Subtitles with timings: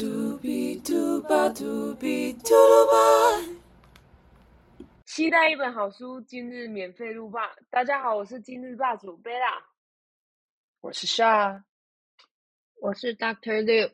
[0.00, 2.96] 嘟比嘟吧嘟比嘟噜吧。
[5.04, 7.54] 期待一本好书，今日免费入霸。
[7.68, 9.62] 大家好，我是今日霸主贝拉，
[10.80, 11.62] 我是 Sha，
[12.80, 13.92] 我是 Doctor Liu，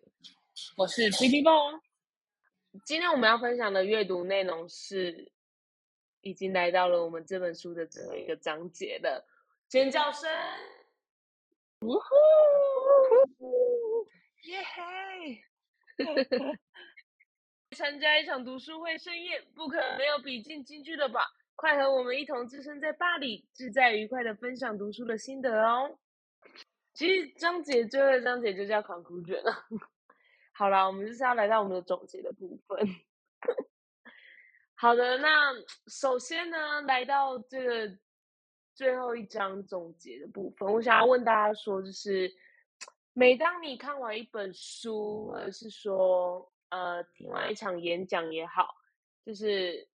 [0.77, 1.81] 我是 B B Boy。
[2.85, 5.33] 今天我们要分享的阅读内容是，
[6.21, 9.27] 已经来到了我们这本书的最后一个章节的。
[9.69, 10.31] 尖叫声！
[11.81, 12.07] 呜呼！
[14.45, 15.43] 耶嘿！
[17.77, 21.21] 参加一场读书会盛宴，不可能没有笔记金句了吧？
[21.55, 25.99] 快和我们一同置身在巴黎，自在愉快的分享读书的心得哦。
[26.93, 29.67] 其实章节最后章节就叫 conclusion 了。
[30.53, 32.79] 好啦，我们就是要来到我们的总结的部分。
[34.75, 35.53] 好的，那
[35.87, 37.99] 首先呢，来到这个
[38.75, 42.31] 最后一章总结的部分，我想要问大家说，就是
[43.19, 48.75] 每当你看完一本书，或者是说呃听完一场演讲也好，
[49.25, 49.89] 就是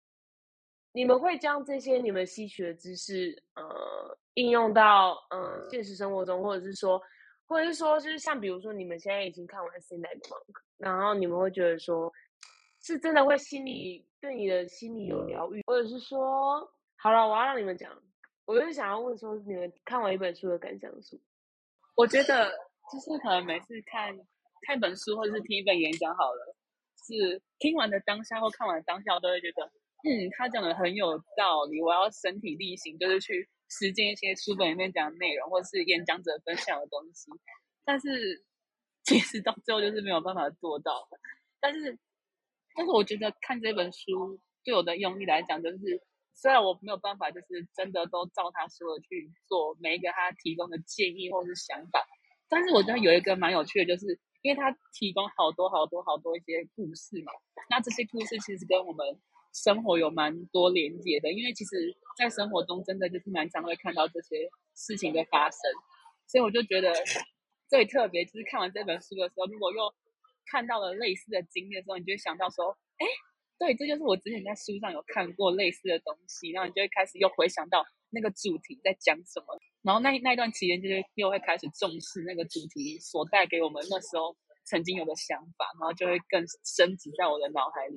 [0.91, 7.01] 你们会将这些你们吸取的知识，呃，应用到呃现实生活中，或者是说。
[7.45, 12.11] 或者是说，就是像比如说，你们现在已经看完《新来的 Monk》，然后你们会觉得说，
[12.81, 17.93] 是真的会心里对你的心理有疗愈，或者是说，好了，我要让你们讲，
[18.47, 21.21] 我就是想要问说，你们看完一本书的感想是什么？
[21.97, 22.51] 我觉得
[22.93, 24.15] 就是可能每次看
[24.67, 26.55] 看一本书或者是听一本演讲，好了，
[27.07, 29.65] 是听完的当下或看完当下，我都会觉得，
[30.05, 33.49] 嗯，他讲的很有道理，我要身体力行，就是去。
[33.75, 37.31] 实践一些书本里面讲的内容，或是演讲者分享的东西，
[37.87, 38.45] 但是
[39.03, 41.09] 其实到最后就是没有办法做到。
[41.59, 41.99] 但是，
[42.77, 45.79] 但是我觉得看这本书对我的用意来讲，就是
[46.35, 52.07] 虽然我没有办法，就是真的都照他说的去做每一个他提供的建议或是想法，
[52.53, 57.33] 但是我觉得有一个蛮有趣的，就是因为他提供好多好多好多一些故事嘛，
[57.71, 59.21] 那这些故事其实跟我们。
[59.55, 65.61] 生活有蛮多连接的，因为其实，在生活中真的就是蛮常会看到这些事情的发生，
[66.27, 66.91] 所以我就觉得
[67.69, 69.93] 最特别就是看完这本书的时候，如果又
[70.47, 73.05] 看到了类似的经历的时候，你就会想到说，哎，
[73.59, 87.97] 对，这就是我之前在书上有看过类似的东西，然后你就会开始又回想到那个主题在讲什么，然后那那段期间就是又会开始重视那个主题所带给我们那时候曾经有的想法，然后就会更深植在我的脑海里。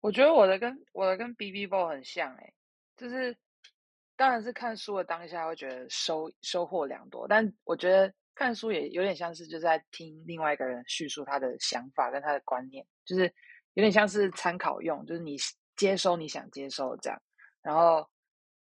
[0.00, 2.52] 我觉得我的跟我的跟 B B Ball 很像哎，
[2.96, 3.36] 就是
[4.16, 13.32] 当然是看书的当下会觉得收收获良多，但我觉得看书也有点像是就在听另外一个人叙述他的想法跟他的观念，就是
[13.74, 15.36] 有点像是参考用，就是你
[15.76, 17.22] 接收你想接收这样，
[17.62, 18.06] 然后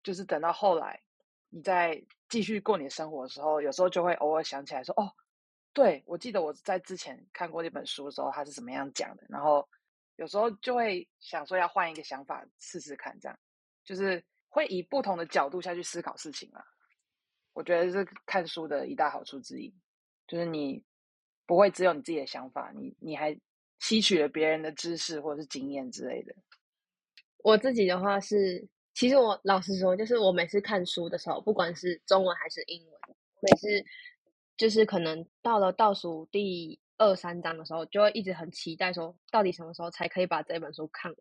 [0.02, 1.00] 就是等到后来
[1.48, 5.12] 你在继续过你的生活的时候，有时候就会偶尔想起来说哦，
[5.72, 9.68] 对我记得我在之前看过那本书的时候他是怎么样讲的，然后。
[10.20, 13.38] 有时候就会想说要换一个想法试试看，这样
[13.84, 16.60] 就是会以不同的角度下去思考事情啊。
[17.52, 19.72] 我觉得是看书的一大好处之一，
[20.26, 20.82] 就是你
[21.46, 23.38] 不会只有你自己的想法，你你还
[23.78, 26.34] 吸取了别人的知识或者是经验之类的。
[27.44, 28.66] 我自己的话是，
[28.98, 33.00] 其实我老实说，就是我每次看书的时候，不管是中文还是英文，
[33.40, 33.84] 每次
[34.56, 36.80] 就是可能到了倒数第。
[37.00, 41.20] 二三章的时候，就会一直很期待，说到底什么时候才可以把这本书看完。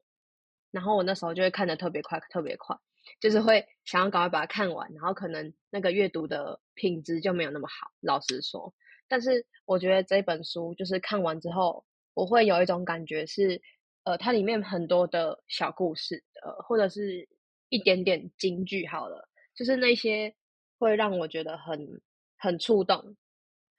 [0.71, 2.75] 然后我那时候就会看的特别快，特别快，
[3.19, 4.91] 就是会想要赶快把它看完。
[4.95, 8.73] 然后可能那个阅读的品质就没有那么好，老实说。
[9.07, 13.61] 但是我觉得这本书就是看完之后，我会有一种感觉是，
[14.01, 17.29] 呃，它里面很多的小故事，呃，或者是
[17.69, 20.35] 一点点金句，好了，就是那些
[20.77, 22.01] 会让我觉得很
[22.37, 23.15] 很触动。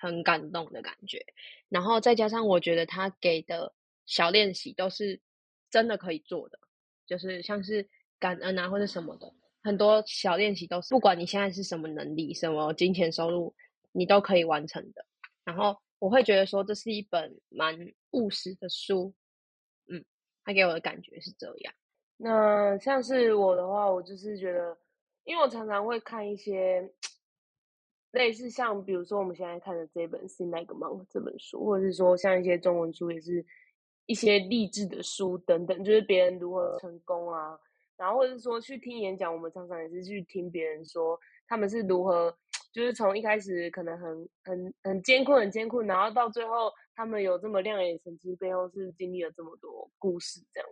[0.01, 1.21] 很感动的感觉，
[1.69, 3.75] 然后再加上我觉得他给的
[4.07, 5.21] 小练习都是
[5.71, 6.61] 真的可以做的，
[7.05, 7.85] 就是像是
[8.21, 13.53] 感恩啊或者什么的，很多小练习都是不管你现在是什么能力、什么金钱收入，
[13.91, 15.05] 你都可以完成的。
[15.43, 17.77] 然后我会觉得说这是一本蛮
[18.13, 19.13] 务实的书，
[19.89, 20.05] 嗯，
[20.45, 21.75] 他给我的感觉是这样。
[22.19, 24.77] 那像是我的话，我就是觉得，
[25.25, 26.93] 因为我常常会看一些。
[28.13, 33.45] 类似像比如说我们现在看的这本《新那个梦》这本书，或者是说像一些中文书，也是
[34.07, 37.57] 一些励志的书等等，就是别人如何成功啊，
[37.99, 42.35] 然后或者是说去听演讲，我们常常也是去听别人说他们是如何，
[42.73, 50.68] 就是从一开始可能很很很艰困很艰困，然后到最后他们有这么亮眼成绩，背后是经历了这么多故事这样。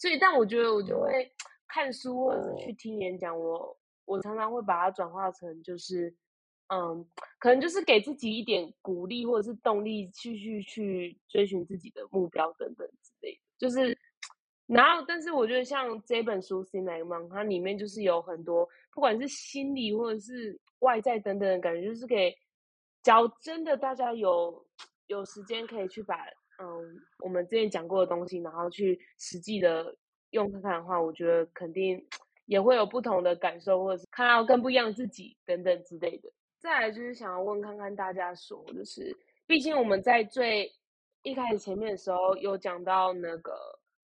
[0.00, 1.30] 所以，但我觉得我就会
[1.68, 6.16] 看书或者去听演讲，我我常常会把它转化成就是。
[6.72, 7.04] 嗯，
[7.40, 13.40] 可能就是给自己一点鼓励或者是动力，继续去追寻自己的目标等等之类的。
[13.58, 13.98] 就是，
[14.66, 22.30] 然后，但是我觉得像这本书《新来梦》，它里面就是有很多，不管是心理或者是外在等等的感觉，就是给，
[23.02, 24.64] 只要真的大家有
[25.08, 26.24] 有时间可以去把
[26.60, 29.96] 嗯我们之前讲过的东西，然后去实际的
[30.30, 32.06] 用看看的话，我觉得肯定
[32.46, 36.30] 也会有不同的感受，或者是看到更不一样自己等等之类的。
[36.58, 39.16] 再来就是想要问看看大家说，就是
[39.46, 40.70] 毕竟我们在最。
[41.22, 43.52] 一开始前面的时候有讲到那个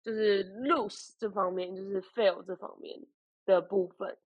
[0.02, 3.00] 就是 lose 这方面，就是 fail 这方面
[3.44, 4.19] 的部分，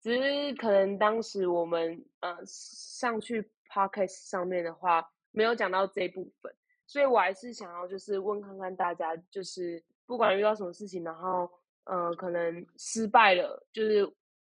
[0.00, 6.50] 只是可能当时我们呃上去 podcast 上面的话没有讲到这部分，
[6.86, 11.50] 所以我还是想要就是问看看大家，就是不管遇到什么事情，然后
[11.84, 14.06] 嗯可能失败了，就是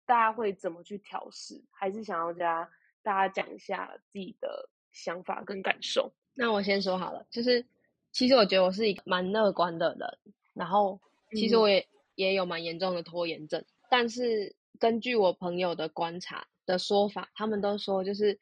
[0.05, 2.69] 大家会怎么去调试，还是想要加
[3.03, 6.11] 大家讲一下自己的想法跟感受。
[6.33, 7.65] 那我先说好了，就是
[8.11, 10.19] 其实我觉得我是一个蛮乐观的人，
[10.53, 10.99] 然后
[11.31, 11.85] 其实我也
[12.15, 18.39] 也有蛮严重的拖延症，但是根据我朋友的观察的说法，他们都说就是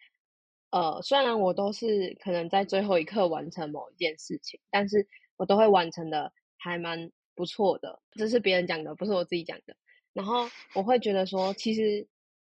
[0.71, 5.07] 呃，虽然我都是可能在最后一刻完成某一件事情，但是
[5.37, 9.75] 我都会完成的还蛮不错的，这是别人讲的，不是我自己讲的。
[10.13, 12.07] 然后我会觉得说，其实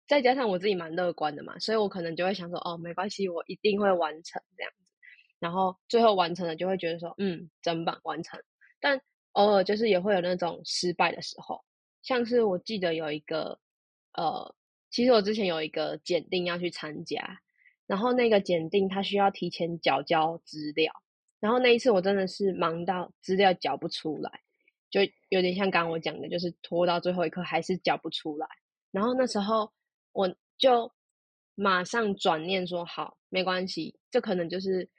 [0.08, 4.94] 再加上我自己蛮乐观的嘛，所以我可能就会想说，哦，没关系，我一定会完成这样子。
[5.40, 8.42] 然后最后完成了，就会觉得说，嗯，整版，完成。
[8.80, 9.02] 但
[9.34, 11.62] 偶尔就是也会有那种失败的时候，
[12.02, 13.60] 像是我记得有一个，
[14.14, 14.56] 呃，
[14.92, 17.42] 其实我之前有一个检定要去参加，
[17.88, 20.92] 然后那个检定他需要提前缴交资料，
[21.40, 24.42] 然后那一次我真的是忙到资料缴不出来，
[24.90, 28.48] 就有点像刚刚我讲的，就是拖到最后一刻还是缴不出来。
[28.92, 29.72] 然后那时候
[30.12, 30.92] 我就
[31.56, 34.90] 马上转念说，好，没关系，这可能就是。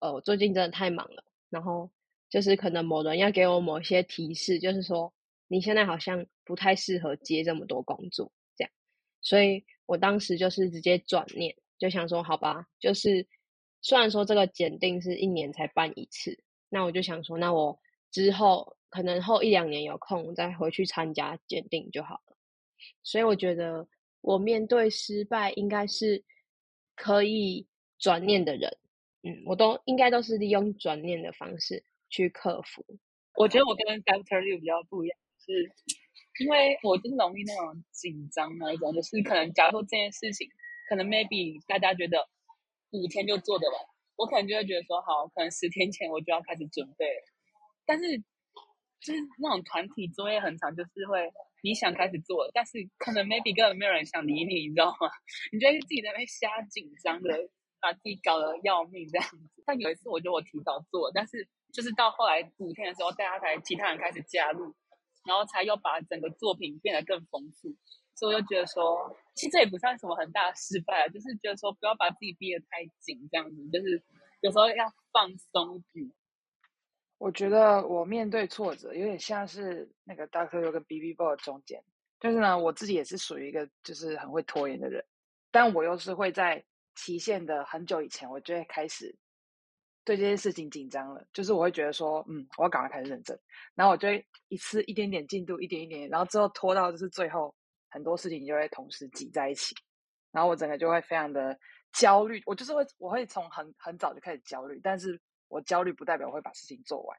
[0.00, 1.90] 呃，我最近真的太忙了，然后
[2.30, 5.12] 就是可能某人要给我某些提示，就是说
[5.48, 8.70] 你现在好像不太适合接这么多工作，这样，
[9.20, 13.26] 所以我当时就是直接转念，就想说，好吧，就是
[13.80, 17.78] 虽然说这个检定是一年才办一次，那我就想说，那我
[18.10, 22.36] 之后可能后一两年有空再回去参加检定就好了。
[23.02, 23.86] 所以我觉得
[24.20, 26.24] 我面对失败应该是
[26.94, 27.66] 可以
[27.98, 28.76] 转念的人。
[29.22, 32.84] 嗯，我都应该都是利用转念的方式去克服。
[33.34, 35.72] 我觉得我跟 Doctor Liu 比较不一样，是
[36.40, 40.48] 因为我就是容易那种紧张那一种，就是可能假如说这件事情，
[40.88, 42.26] 可能 maybe 大家觉得
[42.90, 43.76] 五天就做得完，
[44.16, 47.06] 我可能就会觉得说好，可能十天前我就要开始准备。
[47.84, 48.18] 但是
[49.00, 51.30] 就是那种团体作业很长，就是会
[51.62, 55.10] 你想开始做，但是可能 maybe 根本没有人想理你，你知道吗？
[55.52, 57.50] 你觉得自己在那边瞎紧张的。
[57.80, 64.74] 把自己搞得要命这样子，但有一次我觉得我提早做，但是就是到后来五天的时候，大家才其他人开始加入，
[65.24, 67.68] 然后才又把整个作品变得更丰富，
[68.18, 74.02] 所以我就觉得说，其实这也不算什么很大的失败，就是觉得说不要把自己逼得太紧，这样子就是
[74.40, 76.12] 有时候要放松一点。
[77.18, 81.82] 我觉得我面对挫折有点像是那个大科优跟 B B Boy 中间，
[82.20, 85.04] 就是呢我自己也是属于一个就是很会拖延的人，
[85.50, 86.64] 但我又是会在。
[87.00, 89.16] 期限的很久以前，我就会开始
[90.02, 91.24] 对这件事情紧张了。
[91.32, 93.38] 就是我会觉得说，嗯，我要赶快开始认真。
[93.76, 94.08] 然后我就
[94.48, 97.54] 一次一点点进度，一点一点，然后之后拖到就是最后
[97.88, 99.74] 很多事情就会同时挤在一起。
[100.30, 101.58] 然后我整个就会非常的
[101.92, 102.42] 焦虑。
[102.46, 107.18] 我就是会，我会从很很早就开始焦虑，但是我焦虑不代表我会把事情做完。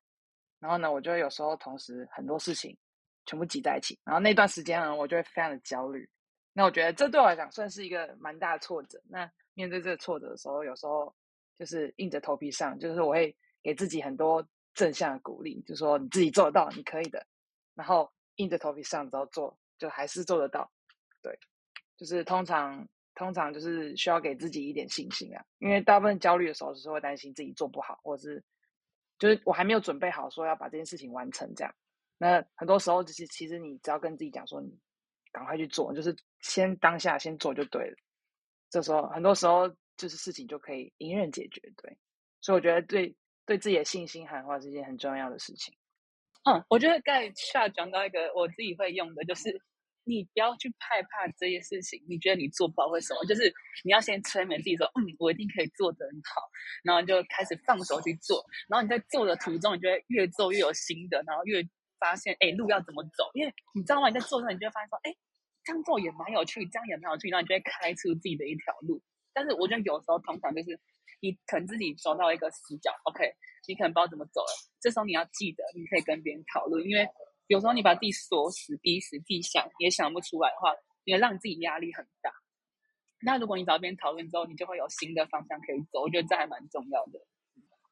[0.60, 2.78] 然后呢，我就会有时候同时很多事情
[3.26, 3.98] 全部挤在一起。
[4.04, 6.08] 然后那段时间呢，我就会非常的焦虑。
[6.54, 9.02] 那我觉得这对我来讲算是一个蛮大的挫折。
[9.08, 11.14] 那面对这个挫折的时候，有时候
[11.58, 17.26] 就是硬着头皮上，就是我会给自己很多正向的鼓励，就说你自己做得到，你可以的。
[17.74, 20.72] 然后硬着头皮上之后做，就还是做得到。
[21.24, 21.36] 对，
[21.98, 28.44] 就是通常通常就是需要给自己一点信心啊，因为大部分焦虑的时候，就是会担心自己做不好，或者是
[29.18, 31.74] 就是我还没有准备好说要把这件事情完成这样。
[32.18, 34.78] 那很多时候就是其实你只要跟自己讲说，你
[35.32, 37.96] 赶快去做，就是先当下先做就对了。
[38.70, 39.68] 这时候，很多时候
[39.98, 41.98] 就是事情就可以迎刃解决，对。
[42.42, 45.74] 所以我觉得对对自己的信心喊话是一件很重要的事情。
[46.44, 49.62] 嗯，我觉得刚才下讲到一个我自己会用的，就是
[50.04, 53.26] 你不要去害怕这些事情，你觉得你做不好为什么？
[53.26, 53.54] 就是
[53.84, 56.42] 你要先催眠自己说，嗯，我一定可以做得很好，
[56.84, 58.44] 然后就开始放手去做。
[58.68, 61.64] 然后你在做的途中，你就会越做越有心得，然后越
[62.00, 63.30] 发现，哎，路要怎么走？
[63.34, 64.08] 因为你知道吗？
[64.08, 65.16] 你在做的时候，你就会发现说，哎。
[65.62, 69.00] 这样做也蛮有趣，这样也蛮有趣，然后你就会开出自己的一条路。
[69.34, 70.80] 但是我觉得有时候通常就是
[71.22, 73.32] 你可能自己走到一个死角，OK，
[73.68, 77.08] 你可能不知道怎么走了，这时候你要记得，你可以跟别人讨论，因为
[77.48, 80.74] 有时候你把自己锁死、逼死、自己想也想不出来的话，
[81.04, 82.32] 你会让自己压力很大。
[83.22, 87.20] 那如果你找别人讨论之后，你就会有新的方向可以走，我觉得这还蛮重要的。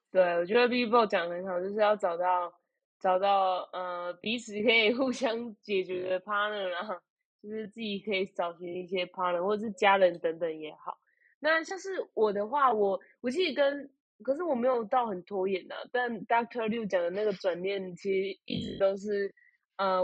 [0.09, 2.53] 对，我觉得 Bibo 讲的很好，就是要找到
[3.01, 6.95] 找到呃彼此可以互相解决的 partner，然后
[7.43, 10.97] 就是自己可以找寻一些 partner，或者是家人等等也好。
[11.39, 13.89] 那像是我的话，我我其实跟
[14.23, 19.33] 可是我没有到很拖延的、但 Doctor Liu 讲的那个转念，其实一直都是
[19.77, 20.01] 呃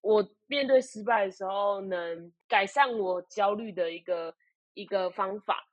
[0.00, 4.34] 我面对失败的时候能改善我焦虑的一个
[4.74, 5.68] 一个方法。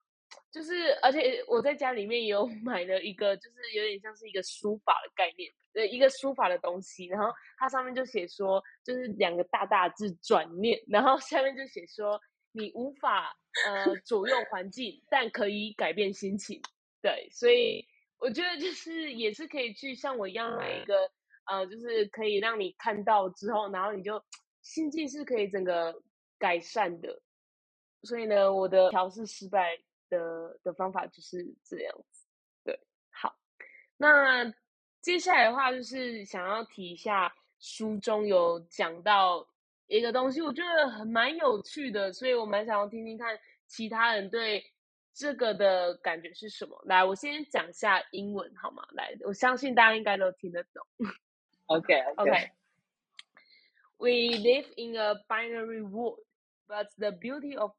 [0.51, 7.05] 就是，而且我在家里面也有 买了一个，就是有点像是一个书法的概念，呃，一个书法的东西。
[7.05, 12.19] 然后它上面就写说，就是两个大大字“转念”，然后下面就写说，
[12.51, 16.61] 你无法呃左右环境，但可以改变心情。
[17.01, 17.87] 对，所以
[18.19, 21.11] 我觉得就是也是可以去像我一样买一个，
[21.45, 24.23] 呃，就是可以让你看到之后，然后你就
[24.61, 26.01] 心境是可以整个
[26.37, 27.21] 改善的。
[28.03, 29.77] 所以呢，我的调试失败。
[30.09, 32.27] 的的方法就是这样子，
[32.63, 32.79] 对，
[33.09, 33.35] 好，
[33.97, 34.53] 那
[35.01, 39.47] 接下来的话就是想要提一下书中有讲到
[39.86, 44.64] 一个东西，我觉得很蛮有趣的，所以我蛮想要听听看其他人对
[45.14, 46.80] 这个的感觉是什么。
[46.86, 48.86] 来，我先讲一下英文好吗？
[48.92, 50.86] 来，我相信大家应该都听得懂。
[51.66, 52.50] OK OK.
[53.98, 56.20] We live in a binary world,
[56.68, 57.72] but the beauty of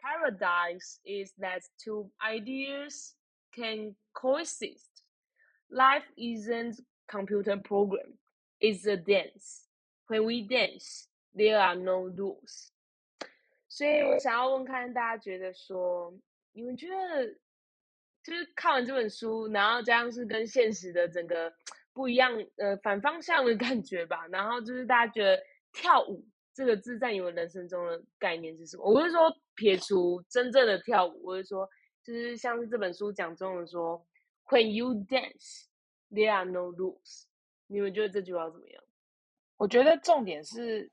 [0.00, 3.16] paradise is that two ideas
[3.52, 5.02] can coexist.
[5.68, 6.78] Life isn't
[7.08, 8.18] computer program,
[8.60, 9.66] it's a dance.
[10.06, 12.69] When we dance, there are no rules.
[13.67, 16.13] 所以我想要问看大家觉得说，
[16.53, 17.27] 你们觉得
[18.23, 21.53] 就是看完这本书，然后加上是跟现实的整个
[21.93, 24.27] 不一样，呃，反方向的感觉吧。
[24.27, 28.83] 然后就是大家觉得跳舞这个字在你们人生中的概念是什么？
[28.83, 31.69] 我不是说撇除真正的跳舞，我是说，
[32.03, 34.05] 就是像是这本书讲中的说
[34.47, 35.65] ，When you dance,
[36.11, 37.25] there are no rules。
[37.67, 38.83] 你们觉得这句话怎么样？
[39.57, 40.89] 我觉得重点是，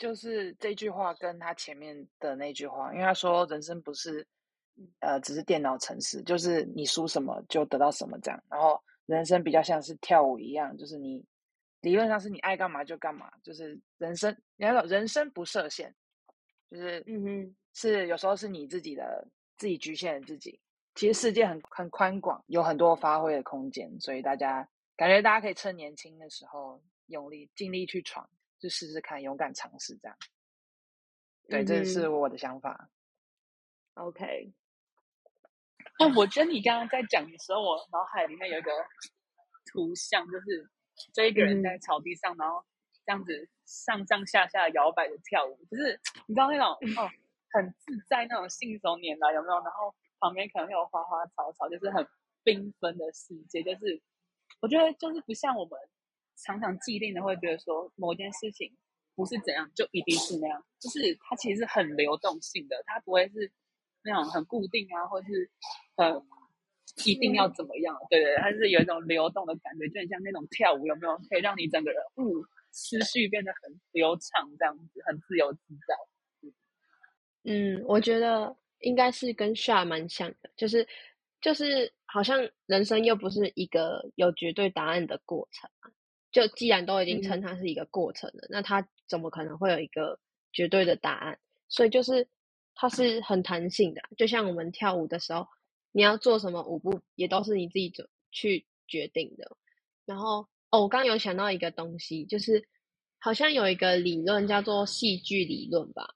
[0.00, 4.26] 就是这句话跟他前面的那句话，因为他说人生不是，
[5.00, 8.42] 呃，只是电脑程式，就是你输什么就得到什么这样。
[8.48, 11.22] 然后人生比较像是跳舞一样，就是你
[11.82, 15.94] 理论上是你爱干嘛就干嘛，就是人生，你要人生不设限，
[16.70, 19.28] 就是嗯哼，是有时候是你自己的
[19.58, 20.58] 自己局限了自己。
[20.94, 24.66] 其实世界很很宽广，有很多发挥的空间，所以大家
[24.96, 28.26] 感觉大家可以趁年轻的时候用力尽力去闯，
[28.60, 30.16] 就试试看，勇敢尝试这样。
[31.48, 32.90] 对，这是嗯我的想法。
[33.94, 34.52] OK，
[35.98, 38.70] 那我觉得你刚刚在讲的时候，我脑海里面有一个
[39.66, 40.70] 图像，就是
[41.12, 42.64] 这一个人在草地上，然后
[43.04, 46.66] 这样子上上下下摇摆的跳舞，就是你知道那种
[47.02, 47.10] 哦，
[47.52, 49.54] 很自在那种信手拈来，有没有？
[49.64, 52.06] 然后旁边可能有花花草草，就是很
[52.44, 53.62] 缤纷的世界。
[53.62, 54.00] 就是
[54.60, 55.78] 我觉得就是不像我们
[56.44, 58.76] 常常既定的会觉得说某件事情
[59.14, 63.50] 不是怎样就一定是那样，就是它其实是很流动性的，它不会是
[64.02, 65.50] 那种很固定啊，或是
[65.96, 66.22] 很
[67.04, 67.96] 一定要怎么样？
[68.08, 71.16] 对对，对它是有一种流动的感觉，就很像那种跳舞，有没有？
[71.28, 72.24] 可以让你整个人嗯
[72.70, 75.94] 思绪变得很流畅，这样子很自由自在。
[77.44, 80.86] 嗯，我觉得应该是跟 Sha 蛮像的，就是
[81.40, 85.90] 就是好像人生又不是一个有绝对答案的过程嘛，
[86.32, 90.18] 就既然都已经称嗯它是一个过程了，那它怎么可能会有一个
[90.52, 91.38] 绝对的答案？
[91.68, 92.28] 所以就是
[92.74, 95.46] 它是很弹性的啊，就像我们跳舞的时候，
[95.92, 99.56] 你要做什么舞步也都是你自己做去决定的。
[100.06, 102.66] 然后哦，我刚刚有想到一个东西，就是
[103.18, 106.14] 好像有一个理论叫做戏剧理论吧，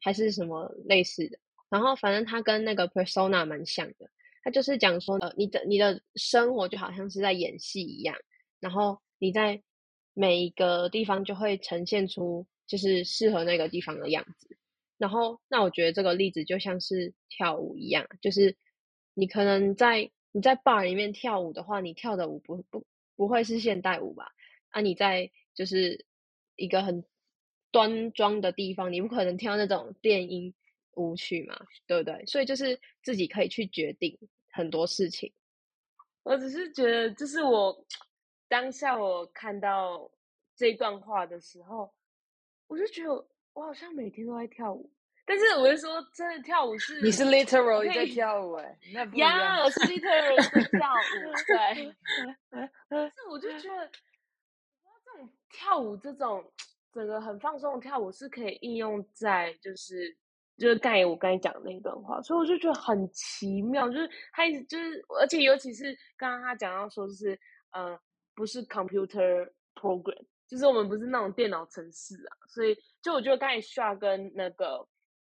[0.00, 1.38] 还是什么类似的。
[1.68, 4.08] 然后反正它跟那个 persona 蛮像的，
[4.42, 8.16] 它就是讲说，呃，你的你的生活就好像是在演戏一样，
[8.60, 9.62] 然后你在
[10.14, 14.56] 每一个地方就会呈现出就是适合那个地方的样子。
[14.96, 18.56] 然后，那我觉得这个例子就像是跳舞一样，就是
[19.14, 22.84] 你可能在你在 bar 里面跳舞的话，你跳的舞不不
[23.14, 24.32] 不会是现代舞吧？
[24.70, 26.04] 啊，你在就是
[26.56, 27.04] 一个很
[27.70, 30.52] 端庄的地方，你不可能跳那种电音
[30.94, 31.56] 舞曲嘛，
[31.86, 32.26] 对不对？
[32.26, 34.18] 所以就是自己可以去决定
[34.50, 35.32] 很多事情。
[36.24, 37.86] 我只是觉得，就是我
[38.48, 40.10] 当下我看到
[40.56, 41.92] 这段话的时候，
[42.66, 43.10] 我就觉得
[43.52, 44.90] 我好像每天都在跳舞，
[45.24, 49.30] 但是我是说，真的跳舞是你是 literal 在跳舞哎，那不一样。
[49.30, 51.94] 呀，我是 literal 在跳舞，对。
[52.88, 53.90] 但是我就觉得，
[55.04, 56.44] 这种跳舞这种
[56.92, 60.16] 整个很放松的跳舞是可以应用在就是
[60.56, 67.38] 就是刚才我刚才讲的那一段话，所以我就觉得很奇妙，就是他一直就是，而且尤其是刚刚他讲到说，就是
[67.70, 67.98] 呃，
[68.38, 74.86] 不是 computer program，就是我们不是那种电脑程式啊，所以就我觉得刚才 s h a 跟那个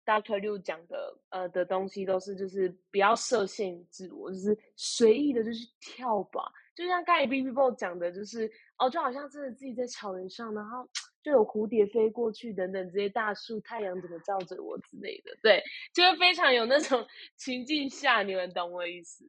[0.05, 6.43] Doctor Liu 讲的呃的东西都是就是不要设限自我，就是随意的就去跳吧。
[6.75, 10.85] 就像刚才 B B Bo 讲的，就是哦，就好像真的自己在草原上，然后
[11.23, 15.63] 就有蝴蝶飞过去等等，这些大树、太阳怎么照着我之类的，对，
[15.95, 19.25] 就会非常有那种情境下，你们懂我意思？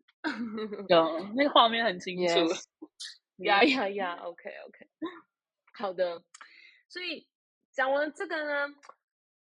[0.90, 2.34] 有那个画面很清楚。
[2.34, 2.64] Yes
[3.38, 4.88] 呀呀呀，OK OK，
[5.74, 6.24] 好的。
[6.90, 7.28] 所以
[7.72, 8.74] 讲完这个呢，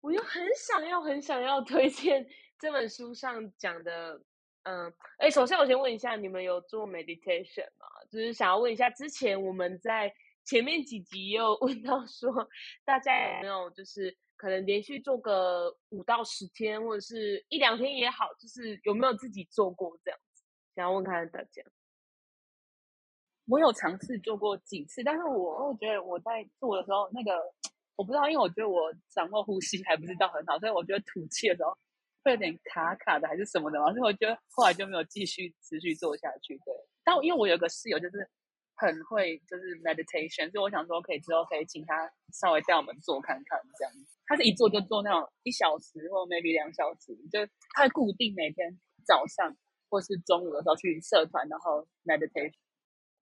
[0.01, 2.27] 我又很想要很想要推荐
[2.59, 4.23] 这本书上讲的，
[4.63, 7.87] 嗯，哎，首先我先问一下，你们有做 meditation 吗？
[8.11, 12.49] 就是想要问一下，之前我们在前面几集也有问到说，
[12.85, 20.45] 大家有没有就是可能连续做个五到十天，或者是一两天也好，就是有没有自己做过这样子？
[20.75, 21.63] 想要问看看大家。
[23.53, 27.39] 我有尝试做过几次，但是我会觉得我在做的时候，那个
[27.97, 31.77] 我不知道，因为我觉得我掌握呼吸还不是到很好，所以我觉得吐气的时候
[32.25, 36.57] 会有点卡卡的，还是什么的嘛，所以我觉得后来就没有继续持续做下去。
[36.65, 36.73] 对，
[37.05, 38.27] 但我因为我有个室友就是
[38.75, 43.93] 很会就是 meditation，所以我想说可以之后可以请他稍微带我们做看看这样。
[44.25, 47.45] 他是一做就做那种一小时或 maybe 两小时，就
[47.75, 49.55] 他会固定每天早上
[49.91, 52.51] 或是中午的时候去社团，然后 meditation。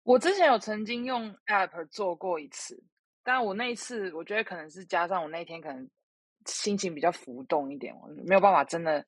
[0.05, 2.81] 我之前有曾经用 App 做过一次，
[3.23, 5.89] 但我那一次我觉得可能是加上我那天可能
[6.45, 9.03] 心情比较浮动一点，我没有办法真的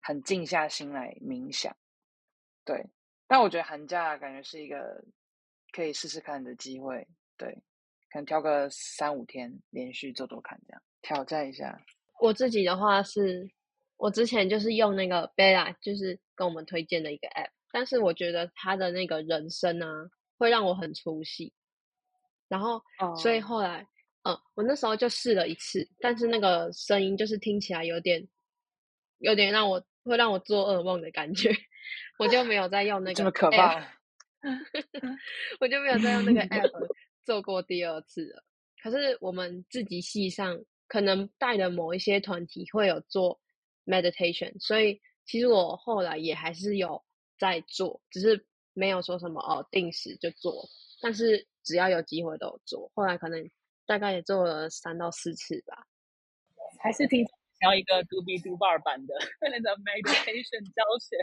[0.00, 1.74] 很静下心来冥想。
[2.64, 2.84] 对，
[3.28, 5.00] 但我觉得寒假感觉是一个
[5.70, 7.06] 可以试试看的机会。
[7.36, 7.52] 对，
[8.10, 11.80] 可能挑个三五天连续做做看，这样挑战一下。
[12.18, 13.48] 我自己的话是，
[13.96, 20.08] 我之前就是用那个 Bella，就是跟我们推荐的一个 app，但是我觉得他的那个人生啊，
[20.38, 21.52] 会让我很出戏。
[22.48, 22.80] 然后，
[23.18, 23.86] 所以哦后来，
[24.22, 28.26] 嗯，我那时候就试了一次，但是那个声音就是听起来有点，
[29.18, 31.54] 有点让我会让我做噩梦的感觉，
[32.18, 33.86] 我就没有再用 那个这么可怕？
[35.60, 38.42] 我就没有再用那个 app 做过第二次了。
[38.82, 43.38] 可是我们自己系上可能带的某一些团体会有做
[43.84, 47.04] meditation，所以其实我后来也还是有
[47.38, 50.68] 在做，只是没有说什么哦定时就做，
[51.00, 52.90] 但是只要有机会都有做。
[52.94, 53.50] 后来可能
[53.86, 55.86] 大概也做了三到四次吧。
[56.82, 61.16] 还是挺想要一个 Do Be Do Bar 版的 那个 meditation 教学，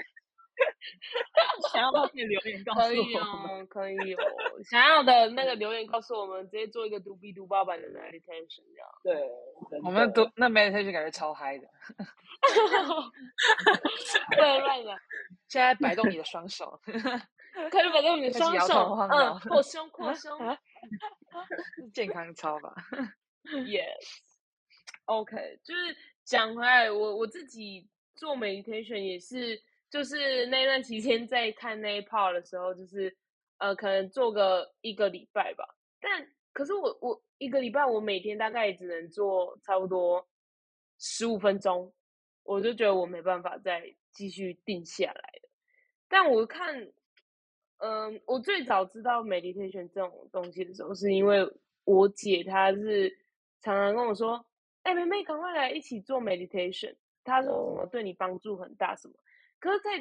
[1.72, 3.62] 想要的可以留言告诉可以我们。
[3.62, 4.24] 哦，可以哦。
[4.70, 8.90] 想要的那个留言告诉我们，直接做一个独 B 独八版的 meditation 这样。
[9.04, 9.30] 对，
[9.84, 11.68] 我们的都那 meditation 感觉超嗨的，
[14.36, 14.98] 不能乱讲，
[15.48, 20.32] 现在摆动你的双手， 可以把你的双手，嗯，扩胸扩胸
[21.94, 22.74] 健康操吧。
[23.46, 24.22] ，yes。
[25.06, 29.62] OK，就是讲回来，我我自己做 meditation 也是，
[29.94, 33.16] 就是那段期间在看那一 part 的时候，就是
[33.60, 35.64] 呃，可能做个一个礼拜吧。
[36.02, 40.28] 但可是我我一个礼拜，我每天大概也只能做差不多
[40.98, 41.94] 十五分钟，
[42.42, 45.50] 我就觉得我没办法再继续定下来了。
[46.08, 46.92] 但我看，
[47.78, 51.48] 嗯，我最早知道 meditation 这种东西的时候，是因为
[51.84, 53.16] 我姐她是
[53.62, 54.44] 常常跟我说
[54.82, 59.14] ：“哎、妹妹，赶快来一起做 meditation。”她说什么对你帮助很大什么。
[59.64, 59.98] 可是在，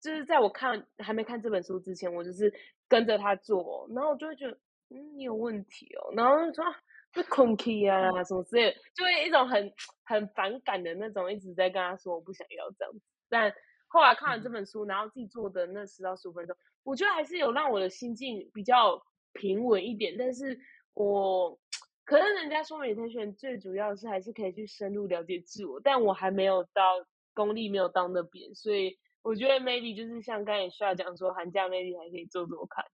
[0.00, 2.54] 就是在我看还没看这本书之前，我就是
[2.86, 4.56] 跟着他做哦，然后我就会觉得，
[4.90, 6.70] 嗯，你有问题哦，然后就说啊
[7.12, 9.72] 这 conky 啊什么之类的，就会一种很
[10.04, 13.00] 很反感的那种，一直在跟他说我不想要这样子。
[13.28, 13.52] 但
[13.88, 20.14] 后来看完这本书，然后自己做的那十到十五分钟，我觉得还是有让我的心境比较平稳一点。
[20.16, 20.56] 但是
[20.92, 21.58] 我
[22.04, 27.04] 可能人家说 meditation 最主要是还是可以去深入了解自我，但我还没有到
[27.34, 32.84] 功力没有到那边，所以我觉得 maybe 就是像刚才需要讲说，寒假 maybe 还可以做做看，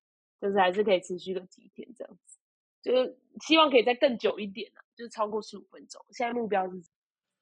[0.41, 2.39] 就是还是可以持续个几天这样子，
[2.83, 6.05] 就是希望可以再更久一点啊，就是超过十五分钟。
[6.11, 6.77] 现在目标是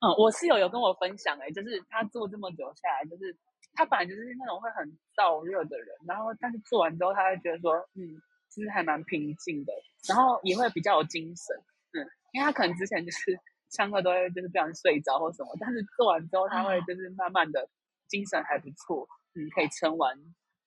[0.01, 3.37] 嗯，我室友有跟我分享、哎，就是他做这么久下来，就是
[3.75, 8.15] 他本来就是那种会很燥热的人，然后但是做完之后，他会觉得说，嗯，
[8.49, 9.73] 其实还蛮平静的，
[10.09, 11.57] 然后也会比较有精神，
[11.93, 13.39] 嗯，因为他可能之前就是
[13.71, 17.69] 上课都会就是不小心睡着或什么，但是做完之后他啊会就是慢慢的
[18.07, 20.17] 精神还不错，嗯，可以撑完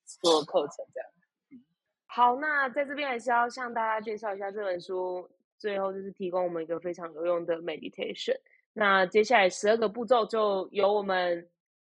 [0.06, 1.10] 所有课程这样。
[2.08, 8.38] 好，那在这边还是要向大家介绍一下这本书，最后就是提供我们一个非常有用的 meditation。
[8.74, 11.50] 那接下来十二个步骤就由我们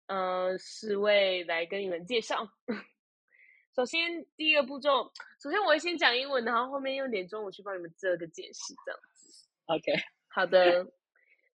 [0.08, 2.50] 呃四位来跟你们介绍。
[3.76, 5.12] 首先第一个步骤，
[5.44, 9.48] 首先我会先讲英文，然后后面用点中文去帮你们做个解释，这样子。
[9.66, 9.92] OK，
[10.36, 10.92] 好的，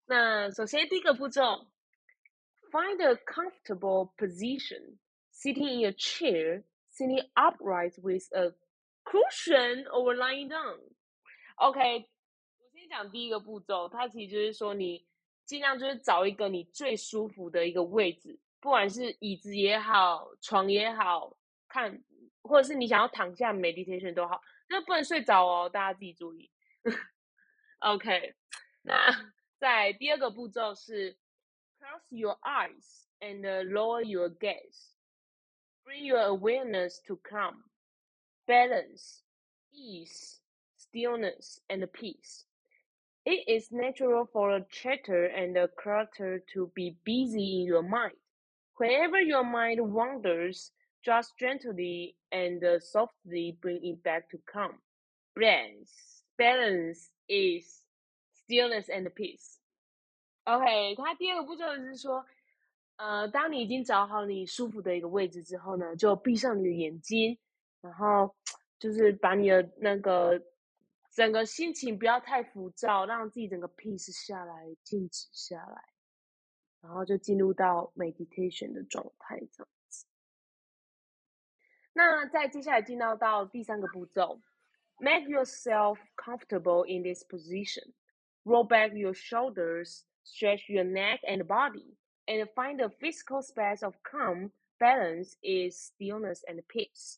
[0.08, 1.68] 那首先第一个步骤
[2.72, 4.98] ，find a comfortable position,
[5.32, 8.56] sitting in a chair, sitting upright with a
[9.04, 10.80] cushion or lying down.
[11.58, 12.10] OK，
[12.58, 15.06] 我先讲第一个步骤，它其实就是说你
[15.46, 22.04] 尽量就是找一个你最舒服的一个位置，不管是椅子也好，床也好看，
[22.42, 26.50] 或者是你想要躺下 meditation 都好，那不能睡着哦，大家自己注意。
[27.78, 28.36] OK，
[28.83, 29.11] 那
[29.59, 31.17] 在第二个步骤是
[31.79, 34.95] close your eyes and uh, lower your gaze.
[35.85, 37.65] Bring your awareness to calm,
[38.47, 39.23] balance,
[39.73, 40.41] ease,
[40.77, 42.45] stillness, and peace.
[43.25, 48.17] It is natural for a chatter and a character to be busy in your mind.
[48.77, 50.73] Whenever your mind wanders,
[51.05, 54.75] just gently and uh, softly bring it back to calm.
[55.35, 57.80] Balance, balance is
[58.52, 59.56] stillness and peace.
[60.44, 62.26] OK，它第二个步骤就是说，
[62.98, 67.38] 呃，当你已经找好你舒服的一个位置之后呢，就闭上你的眼睛，
[67.80, 68.36] 然后
[68.78, 70.44] 就是把你的那个
[71.12, 75.84] 整个心情不要太浮躁，让自己整个 peace 下来，静止下来，
[76.82, 80.06] 然后就进入到 meditation 的状态这样子。
[81.94, 84.42] 那再接下来进到到第三个步骤
[84.98, 87.94] ，make yourself comfortable in this position.
[88.44, 91.96] Roll back your shoulders, stretch your neck and body,
[92.28, 97.18] and find a physical space of calm, balance is stillness and peace.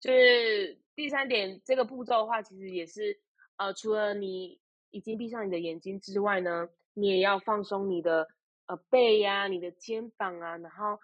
[0.00, 3.20] 就是第三点，这个步骤的话，其实也是
[3.56, 4.58] 呃，除了你
[4.90, 8.26] 已经闭上你的眼睛之外呢，你也要放松你的
[8.66, 10.98] 呃背呀、你的肩膀啊，然后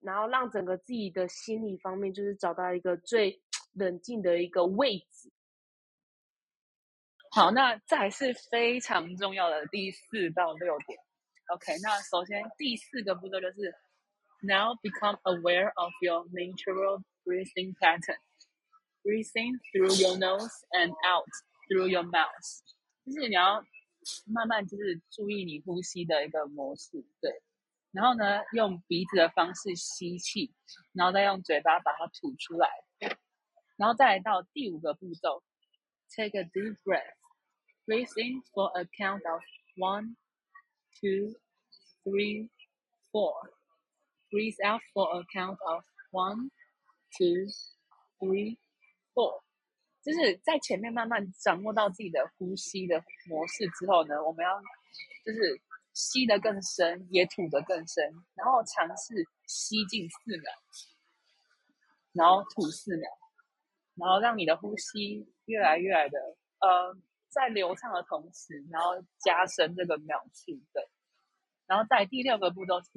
[0.00, 3.40] 然后让整个自己的心理方面，就是找到一个最
[3.72, 5.30] 冷静的一个位置。
[7.34, 10.98] 好，那再来是非常重要的第四到六点。
[11.54, 13.74] OK，那首先第四个步骤就是
[14.42, 18.18] Now become aware of your natural breathing pattern.
[19.02, 21.24] Breathing through your nose and out
[21.70, 22.60] through your mouth，
[23.06, 23.64] 就是你要
[24.26, 27.40] 慢慢就是注意你呼吸的一个模式，对。
[27.92, 30.52] 然后呢，用鼻子的方式吸气，
[30.92, 32.68] 然后再用嘴巴把它吐出来。
[33.78, 35.42] 然后再到第五个步骤
[36.14, 37.21] ，Take a deep breath.
[37.86, 39.42] Breathe in for a count of
[39.76, 40.16] one,
[41.00, 41.34] two,
[42.04, 42.48] three,
[43.10, 43.34] four.
[44.30, 46.50] Breathe out for a count of one,
[47.18, 47.46] two,
[48.18, 48.56] three,
[49.14, 49.42] four.
[50.02, 54.60] 就是在前面慢慢掌握到自己的呼吸的模式之后呢，我们要
[55.24, 55.60] 就是
[55.92, 59.14] 吸得更深，也吐得更深，然后尝试
[59.46, 60.52] 吸进四秒，
[62.12, 63.10] 然后吐四秒，
[63.94, 66.18] 然后让你的呼吸越来越来的
[66.58, 66.96] 呃，
[67.32, 70.86] 在流畅的同时，然后加深这个秒数，对。
[71.66, 72.88] 然后在第六个步骤是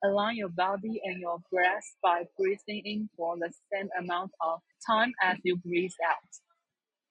[0.00, 5.12] align your body and your breath by breathing in for the same amount of time
[5.20, 6.30] as you breathe out，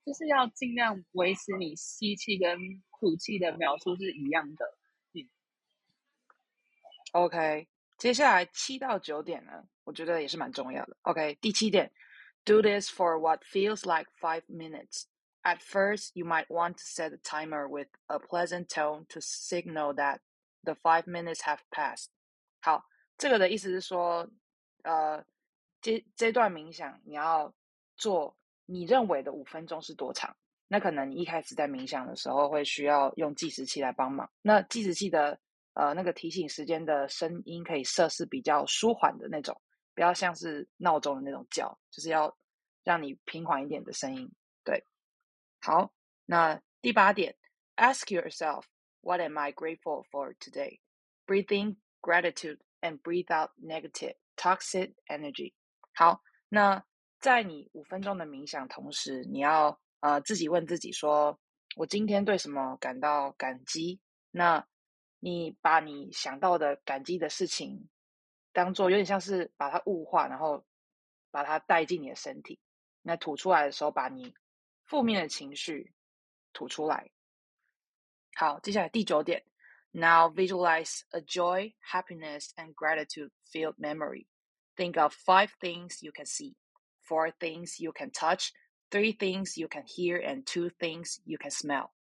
[0.04, 2.58] 就是要尽量维持你吸气跟
[3.00, 4.74] 吐气的秒数是一样的。
[7.14, 7.68] OK，
[7.98, 10.98] 接下来七到九点呢，我觉得也是蛮重要的。
[11.04, 11.92] OK，第七点
[12.44, 15.06] ，Do this for what feels like five minutes.
[15.48, 19.94] At first, you might want to set a timer with a pleasant tone to signal
[19.94, 20.20] that
[20.66, 22.08] the five minutes have passed.
[22.60, 22.84] 好，
[23.18, 24.30] 这个的意思是说，
[24.84, 25.24] 呃，
[25.80, 27.54] 这这段冥想你要
[27.96, 30.36] 做你认为的五分钟是多长？
[30.68, 34.30] 那可能你一开始在冥想的时候会需要用计时器来帮忙。
[34.42, 35.40] 那计时器的
[35.76, 39.56] 呃那个提醒时间的声音可以设是比较舒缓的那种，
[39.96, 42.38] 不要像是闹钟的那种叫，就是要
[42.84, 44.30] 让你平缓一点的声音。
[45.68, 45.92] 好，
[46.26, 47.36] 那第八点
[47.76, 48.64] ，Ask yourself
[49.02, 50.80] what am I grateful for today?
[51.26, 55.52] Breathe in gratitude and breathe out negative toxic energy。
[55.94, 56.86] 好，那
[57.20, 61.38] 在你五分钟的冥想同时，你要呃自己问自己说，
[61.76, 64.00] 我今天对什么感到感激？
[64.32, 64.66] 那
[65.20, 67.90] 你把你想到的感激的事情，
[68.54, 70.66] 当做有点像是把它物化，然后
[71.30, 72.58] 把它带进你的身体。
[73.02, 74.34] 那吐出来的时候，把你
[74.87, 75.93] 负面的情绪
[76.53, 77.11] 吐出来。
[78.35, 79.45] 好，接下来第九点，
[79.93, 84.27] Now visualize a joy, happiness, and gratitude-filled memory.
[84.77, 86.55] Think of five things you can see,
[87.03, 88.51] four things you can touch,
[88.91, 91.93] three things you can hear, and two things you can smell,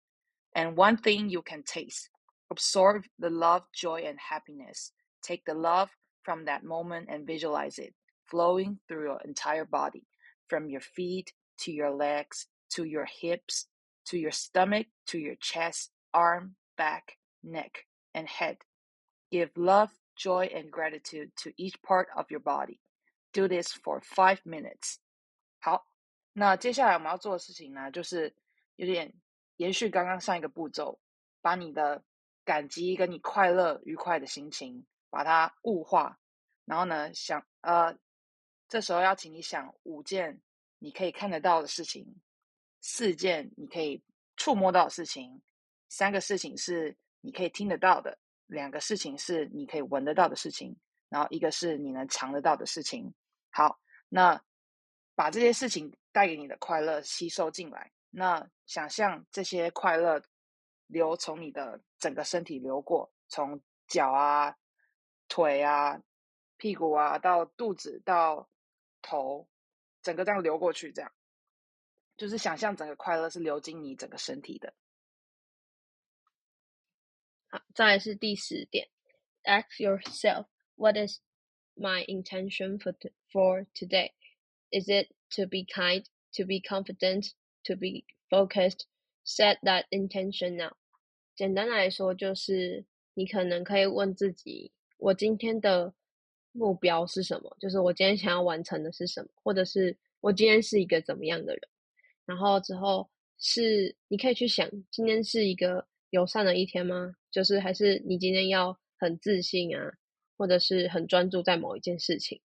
[0.54, 2.08] and one thing you can taste.
[2.50, 4.92] Absorb the love, joy, and happiness.
[5.22, 5.90] Take the love
[6.22, 10.06] from that moment and visualize it flowing through your entire body,
[10.48, 12.46] from your feet to your legs
[12.77, 13.65] to your hips
[14.05, 18.57] to your stomach to your chest, arm, back, neck, and head.
[19.29, 22.79] Give love, joy, and gratitude to each part of your body.
[23.33, 24.95] Do this for five minutes.
[25.59, 25.87] 好，
[26.33, 28.33] 那接下来我们要做的事情呢，就是
[28.77, 29.13] 有点
[29.57, 30.99] 延续刚刚上一个步骤，
[31.41, 32.03] 把你的
[32.45, 36.17] 感激跟你快乐、愉快的心情，把它物化，
[36.63, 37.97] 然后呢，想呃，
[38.69, 40.41] 这时候要请你想五件
[40.79, 42.15] 你可以看得到的事情，
[42.89, 44.01] 四件你可以
[44.37, 45.41] 触摸到的事情，
[45.89, 50.73] 三个事情是你可以听得到的，两个事情是你可以闻得到的事情，
[51.09, 53.13] 然后一个是你能尝得到的事情。
[53.51, 54.41] 好，那
[55.15, 60.23] 把这些事情带给你的快乐吸收进来，那想象这些快乐
[60.87, 64.55] 流从你的整个身体流过，从脚啊、
[65.27, 66.01] 腿啊、
[66.55, 68.47] 屁股啊到肚子到
[69.01, 69.45] 头，
[70.01, 71.11] 整个这样流过去，这样。
[72.17, 74.73] 就是想象整个快乐是流经你整个身体的。
[77.49, 78.89] 好，再来是第十点
[79.43, 81.19] ，Ask yourself what is
[81.75, 82.93] my intention for
[83.31, 84.11] for today?
[84.71, 86.03] Is it to be kind,
[86.33, 87.31] to be confident,
[87.63, 88.85] to be focused?
[89.23, 90.73] Set that intention now.
[91.35, 95.93] 简单来说，就是你可能可以问自己：我今天的
[96.51, 97.55] 目标是什么？
[97.59, 99.29] 就是我今天想要完成的是什么？
[99.43, 101.61] 或者是我今天是一个怎么样的人？
[102.27, 103.09] 然后之后
[103.39, 107.15] 是你可以去想，今天是一个友善的一天吗？
[107.31, 109.93] 就是还是你今天要很自信啊，
[110.37, 112.39] 或者是很专注在某一件事情。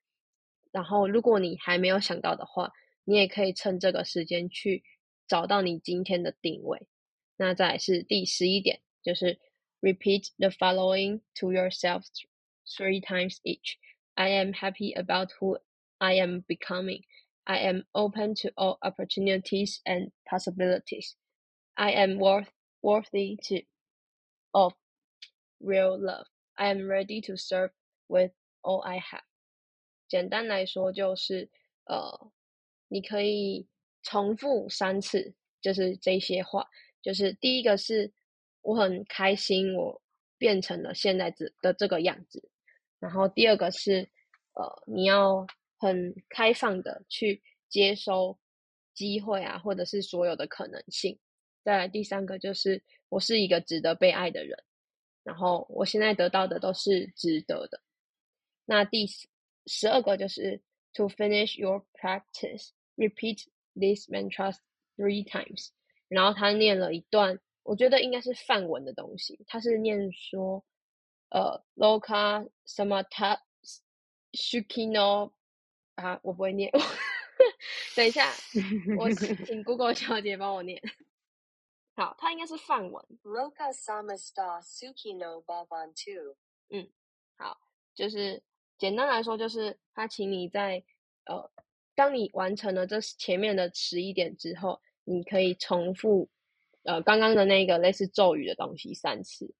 [0.72, 2.72] 然后如果你还没有想到的话，
[3.04, 4.84] 你也可以趁这个时间去
[5.28, 6.88] 找到你今天的定位。
[7.36, 9.40] 那再是第十一点，就是
[9.82, 12.04] repeat the following to yourself
[12.66, 13.78] three times each.
[14.14, 15.60] I am happy about who
[15.98, 17.02] I am becoming.
[17.45, 21.15] I am open to all opportunities and possibilities.
[21.75, 22.49] I am worth
[22.83, 23.63] worthy to
[24.53, 24.75] of
[25.61, 26.27] real love.
[26.57, 27.71] I am ready to serve
[28.09, 29.23] with all I have.
[30.09, 31.51] 简单来说就是，
[31.85, 32.33] 呃，
[32.89, 33.67] 你可以
[34.03, 36.69] 重复三次，就是这些话。
[37.03, 38.13] 就是第一个是
[38.63, 40.03] 我很开心，我
[40.39, 42.51] 变成了现在这的这个样子。
[42.99, 44.09] 然后第二个是，
[44.55, 45.47] 呃，你要
[45.82, 48.38] 很开放的去接收
[48.94, 51.18] 机会啊，或者是所有的可能性。
[51.64, 54.64] 再来第三个就是我是一个值得被爱的人，
[55.24, 57.82] 然后我现在得到的都是值得的。
[58.66, 59.28] 那第十
[59.66, 60.62] 十二个就是
[60.94, 63.44] to finish your practice, repeat
[63.76, 64.58] these mantras
[64.96, 65.70] three times。
[66.08, 70.64] 然后他念了一段，我觉得应该是梵文的东西，他是念说，
[71.30, 73.40] 呃，loka samata
[74.34, 75.32] shukino
[76.02, 76.72] 啊，我不会念。
[77.96, 78.32] 等一下，
[78.98, 79.10] 我
[79.46, 80.82] 请 Google 小姐帮我念。
[81.96, 83.06] 好，它应该是范文。
[83.24, 86.36] Roka samasta suki no baban tu.
[87.38, 87.60] 好，
[87.94, 88.42] 就是
[88.78, 90.84] 简单来说，就是他请你在
[91.26, 91.52] 呃，
[91.96, 96.30] 当你完成了这前面的十一点之后，你可以重复
[96.84, 99.54] 呃刚刚的那个类似咒语的东西三次。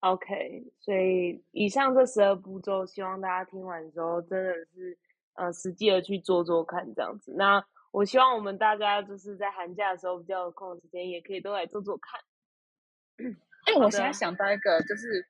[0.00, 4.98] OK，所以以上这十二步骤，希望大家听完之后真的是
[5.34, 7.34] 呃实际的去做做看这样子。
[7.36, 12.20] 那我希望我们大家就是在寒假的时候比较有空的时间，也可以都来做做看。
[13.66, 15.26] 哎，我现在想到一个，就是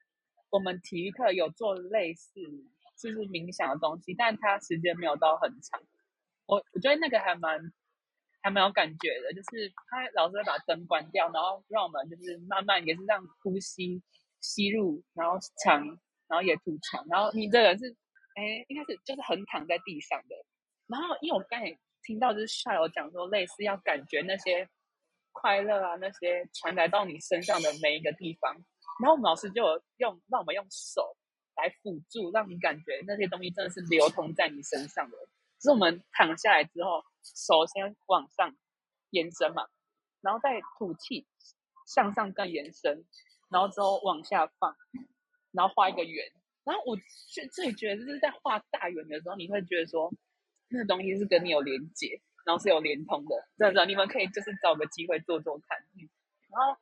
[0.50, 2.40] 我们体育课有做类似
[2.96, 5.82] 就是冥想的东西，但它时间没有到很长。
[6.46, 7.60] 我我觉得那个还蛮
[8.40, 14.00] 还蛮有感觉的，就是他老师会把灯关掉，然后让我们就是慢慢也是让呼吸
[14.40, 15.84] 吸入，然后长，
[16.26, 17.90] 然后也吐长，然后你这个人是
[18.36, 20.36] 哎应该是就是横躺在地上的，
[20.86, 24.68] 然后因为我刚才听到就是校友讲说类似要感觉那些
[25.32, 28.54] 快乐啊那些传来到你身上的每一个地方，
[29.00, 29.62] 然后我们老师就
[29.98, 31.16] 用让我们用手
[31.56, 35.16] 来辅助，让你感觉那些东西真的是流通在你身上的。
[35.58, 38.56] 就是我们躺下来之后，手先往上
[39.10, 39.68] 延伸嘛，
[40.22, 41.26] 然后再吐气
[41.86, 43.04] 向上更延伸，
[43.50, 44.74] 然后之后往下放，
[45.52, 46.24] 然后画一个圆。
[46.62, 46.96] 然后我
[47.32, 50.12] 最最觉得，就是在画大圆的时候，你会觉得说，
[50.68, 53.34] 那东西是跟你有连接，然后是有连通的。
[53.58, 55.78] 真的，你们可以就是找个机会做做看。
[56.48, 56.78] 然后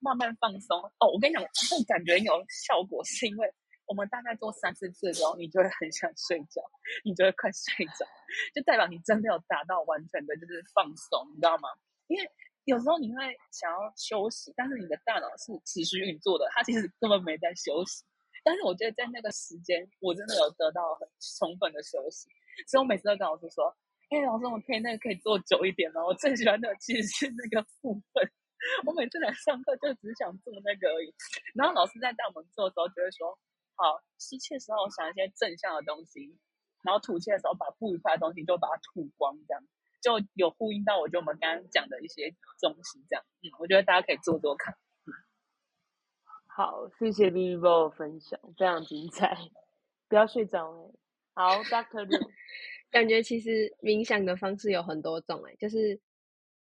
[0.00, 0.78] 慢慢放松。
[0.98, 3.52] 哦，我跟你讲，这感觉有效果，是因为
[3.86, 6.62] 我们大概做三四次之后，你就会很想睡觉，
[7.02, 8.06] 你就会快睡着，
[8.54, 11.68] 就代表你真的有达到完全的就是放松，你知道吗？
[12.06, 12.30] 因为
[12.64, 18.04] 有时候你会想要休息，但是你的大脑是持续运作的，它其实根本没在休息。
[18.44, 22.28] 但是我觉得在那个时间，我真的有得到很充分的休息，
[22.66, 23.70] 所以我每次都跟老师说
[24.10, 26.04] ：“哎、老师，我可以那个可以做久一点吗？
[26.04, 28.30] 我最喜欢的其实是那个部分。
[28.86, 31.14] 我每次来上课就只想做那个而已。
[31.54, 33.38] 然后老师在带我们做的时候，就会说：
[33.74, 36.38] 好，吸气的时候想一些正向的东西，
[36.82, 39.62] 然后吐气的时候把不愉快的东西就把它吐光，这样
[40.02, 43.02] 就有呼应到我觉得我们刚刚讲的一些东西。
[43.08, 44.74] 这样，嗯，我觉得大家可以做做看。
[46.54, 49.34] 好，谢谢 Vivo 的分享，非常精彩。
[50.08, 50.92] 不要睡着哎。
[51.34, 52.06] 好，Doctor
[52.90, 55.98] 感觉其实冥想的方式有很多种哎，就是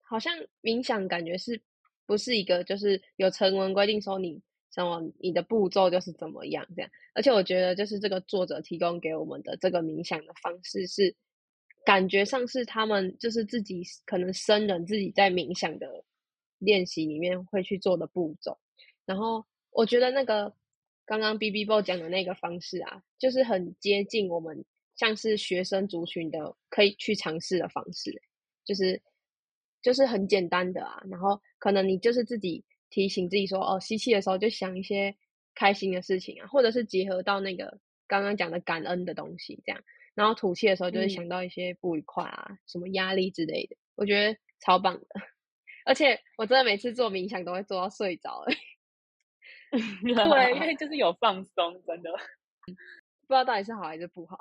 [0.01, 0.31] 好像
[0.62, 1.59] 冥想感觉是
[2.05, 4.39] 不是一个就是有成文规定说你
[4.71, 11.15] 什么你的步骤就是怎么样这样，而且我觉得就是这个作者提供给我们的这个冥想的方式是
[11.85, 16.03] 感觉上是他们就是自己可能僧人自己在冥想的
[16.59, 18.57] 练习里面会去做的步骤，
[19.05, 20.53] 然后我觉得那个
[21.05, 24.63] 刚刚 B B 波讲的那个方式啊，就是很接近我们
[24.95, 28.21] 像是学生族群的可以去尝试的方式，
[28.63, 29.01] 就是
[29.81, 35.13] 就是很简单的啊，然后可能你就是自己提醒自己说，哦，吸气的时候就想一些
[35.53, 39.83] 开心的事情啊，或者是结合到那个刚刚讲的感恩的东西，这样，
[40.15, 45.08] 然后吐气的时候就会嗯想到一些不愉快啊，什么压力之类的，我觉得超棒的，
[45.86, 48.56] 而且我真的每次做冥想都会做到睡着、欸，
[50.02, 52.12] 对，因为 就是有放松，真的。
[53.26, 54.38] 不知道到底是好还是不好。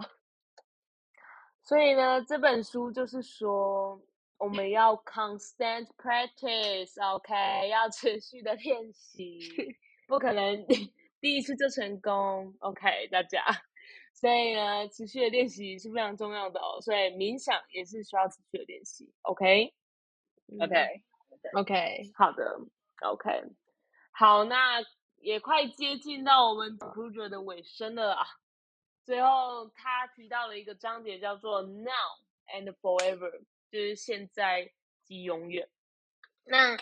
[1.62, 4.00] 所以呢，这本书就是说，
[4.36, 9.38] 我们要 constant practice，OK，、要持续的练习，
[10.08, 10.66] 不可能
[11.20, 13.44] 第一次就成功，OK，大家。
[14.22, 16.80] 所以呢，持续的练习是非常重要的哦。
[16.80, 19.74] 所以冥想也是需要持续的练习，OK。
[20.60, 22.60] OK，OK，好的
[23.00, 23.42] ，OK，
[24.12, 24.80] 好，那
[25.16, 28.24] 也快接近到我们 conclusion 的尾声了啊。
[29.04, 33.40] 最后，他提到了一个章节，叫做 Now and Forever，
[33.72, 34.70] 就是现在
[35.02, 35.68] 及永远。
[36.44, 36.76] 那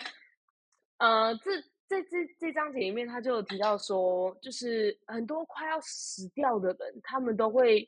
[0.97, 7.85] 呃，这在这这章节里面，他就有提到说，就是很多快要死掉的人，他们都会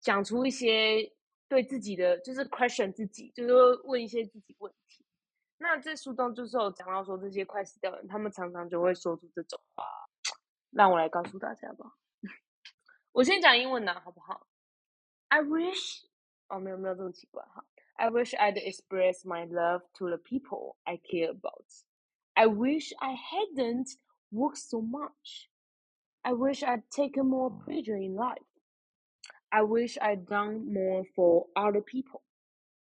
[0.00, 1.08] 讲出一些
[1.46, 5.06] 对自己的，就是 question 自己，就是问一些自己问题。
[5.58, 9.84] 那这书中就是有讲到说，这些快死掉的人，他们常常就会说出这种话。
[10.70, 11.94] 让我来告诉大家吧。
[13.12, 14.48] 我先讲英文的好不好
[15.28, 16.06] ？I wish，
[16.48, 17.64] 哦，没有没有这么奇怪哈。
[17.94, 21.64] I wish I'd express my love to the people I care about.
[22.38, 23.88] I wish I hadn't
[24.30, 25.50] worked so much.
[26.22, 28.46] I wish I'd taken more pleasure in life.
[29.50, 32.22] I wish I'd done more for other people.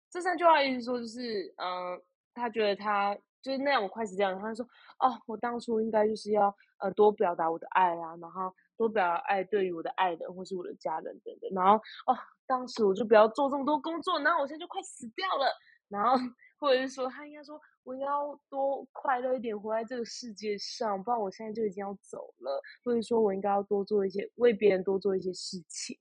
[0.09, 4.39] 这三句话意思说就是，嗯、呃，他觉得他就是那样，我快死掉了。
[4.39, 11.51] 他就说，哦，我当初应该就是要呃多表达我的爱啊，然后多表达爱对于我的爱人或是我的家人等等。
[11.53, 11.75] 然后
[12.07, 15.53] 哦，当时我就不要做这么多工作，然后我现在就快死掉了。
[15.89, 16.17] 然后
[16.61, 22.63] 或者是说，他应该说我应该要多快乐一点活在这个世界上，不然我现在就已经要走了。
[22.85, 25.99] 或者说我应该要多做一些为别人多做一些事情。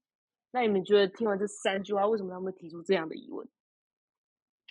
[0.51, 3.47] 那你们觉得听完这三句话，为什么他们提出这样的疑问？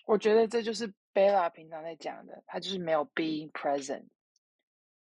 [0.06, 4.06] 我觉得这就是 Bella 平常在讲的，他就是没有 being present，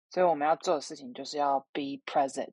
[0.10, 2.52] 所以我们要做的事情就是要 be present。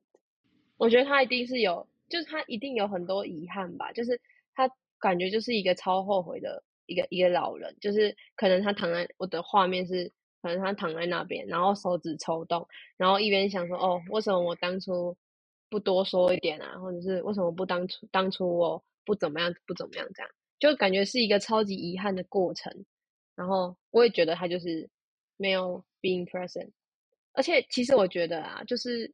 [0.77, 4.19] 我觉得他一定是有，就是他一定有很多遗憾吧，就是
[4.53, 15.15] 他感觉就是一个超后悔的一个一个老人，就是可能他躺在我的画面是，可能他躺在那边，然后手指抽动，然后一边想说，哦，为什么我当初
[15.69, 22.85] 不多说一点啊，或者是为什么不当初当初我不怎么样不怎么样这样，就感觉是一个超级遗憾的过程。
[23.35, 24.87] 然后我也觉得他就是
[25.37, 26.69] 没有 being present，
[27.33, 29.11] 而且其实我觉得啊，就是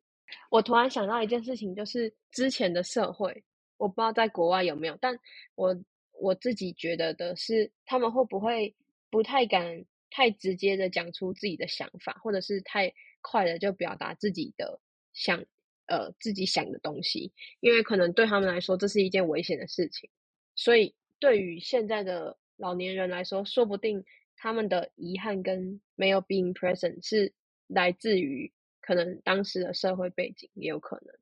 [0.49, 3.43] 我突然想到一件事情，就是之前的社会，
[3.78, 5.17] 我不知道在国外有没有，但
[5.55, 5.73] 我
[6.20, 8.76] 我自己觉得的是，他们会不会
[9.09, 14.80] 不太敢太直接的讲出自己的想法，或者是太快的就表达自己的
[15.13, 15.45] 想
[15.88, 20.09] 呃自己想的东西，因为可能对他们来说这是一件危险的事情，
[20.55, 24.03] 所以对于现在的老年人来说，说不定
[24.36, 27.34] 他们的遗憾跟没有 being present 是
[27.68, 28.51] 来自于
[28.82, 31.15] 可能当时的社会背景，也有可能。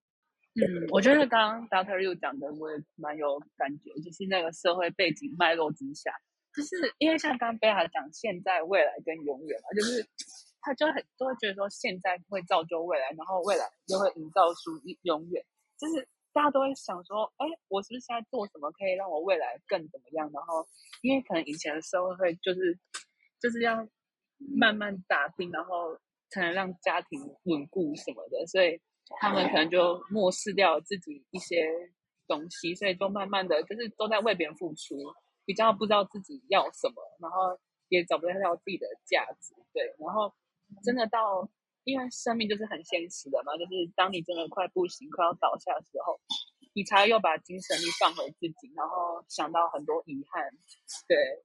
[0.55, 6.11] 嗯，我觉得刚刚 Doctor Liu 讲的我也蛮有感觉，就是那个社会背景脉络之下，
[6.55, 10.07] 就是因为像刚刚贝塔讲现在、未来跟永远嘛，就是
[10.61, 15.43] 他就很都会觉得说现在会造就未来，然后未来又会营造出永远，
[15.77, 20.31] 就是大家都会想说，哎，我是不是现在做什么可以让我未来更怎么样？
[20.33, 20.65] 然后
[21.01, 22.79] 因为可能以前的社会会就是
[23.41, 23.85] 就是要
[24.37, 25.99] 慢慢打拼，然后
[26.29, 28.79] 才能让家庭稳固什么的，所以
[29.19, 31.67] 他们可能就漠视掉自己一些
[32.27, 34.95] 东西，所以就慢慢的就是都在为别人付出，
[35.45, 40.33] 比较不知道自己要什么，然后也找不到自己的价值，对，然后
[40.83, 41.47] 真的到，
[41.83, 46.19] 因为生命就是很现实的嘛，就是当你真的快不行、快要倒下的时候，
[46.73, 50.49] 你才又把精神力放回自己，然后想到很多遗憾，
[51.07, 51.43] 对，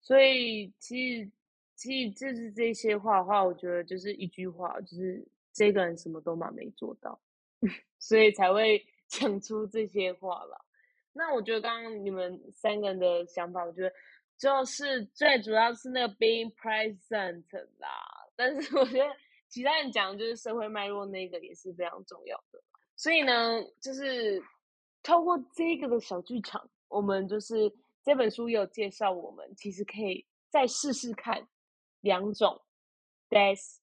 [0.00, 1.30] 所以其实
[1.74, 5.26] 其实就是这些话的话，我觉得就是一句话，就是
[5.58, 7.20] 这个人什么都嘛没做到，
[7.98, 10.64] 所以才会 讲出这些话了。
[11.12, 13.92] 那我觉得刚刚你们三个人的想法，我觉得
[14.38, 17.42] 就是最主要是那个 being present
[17.78, 17.88] 啦。
[18.36, 19.16] 但是我觉得
[19.48, 22.62] 其他人讲就是社会脉络那个也是非常重要的。
[22.94, 24.40] 所以呢，就是
[25.02, 31.48] 透过这个的小剧场，我们就是这本书有介绍，我们其实可以再试试看
[32.00, 32.60] 两种
[33.28, 33.78] death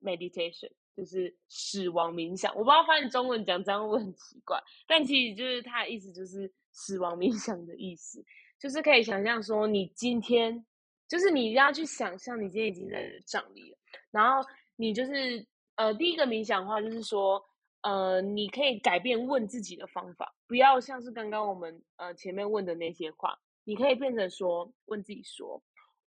[0.00, 2.52] meditation，就是死亡冥想。
[2.54, 8.24] 我不知道翻译中文讲这样会很奇怪，但其实就是它的意思就是死亡冥想的意思，
[8.58, 10.64] 就是可以想象说你今天，
[11.08, 13.78] 就是你一定要去想象你今天已经在葬礼了，
[14.10, 17.44] 然后你就是呃第一个冥想的话就是说。
[17.84, 25.60] 呃，你可以改变问自己的方法，不要像是刚刚我们呃前面问的那些话，你可以变成说问自己说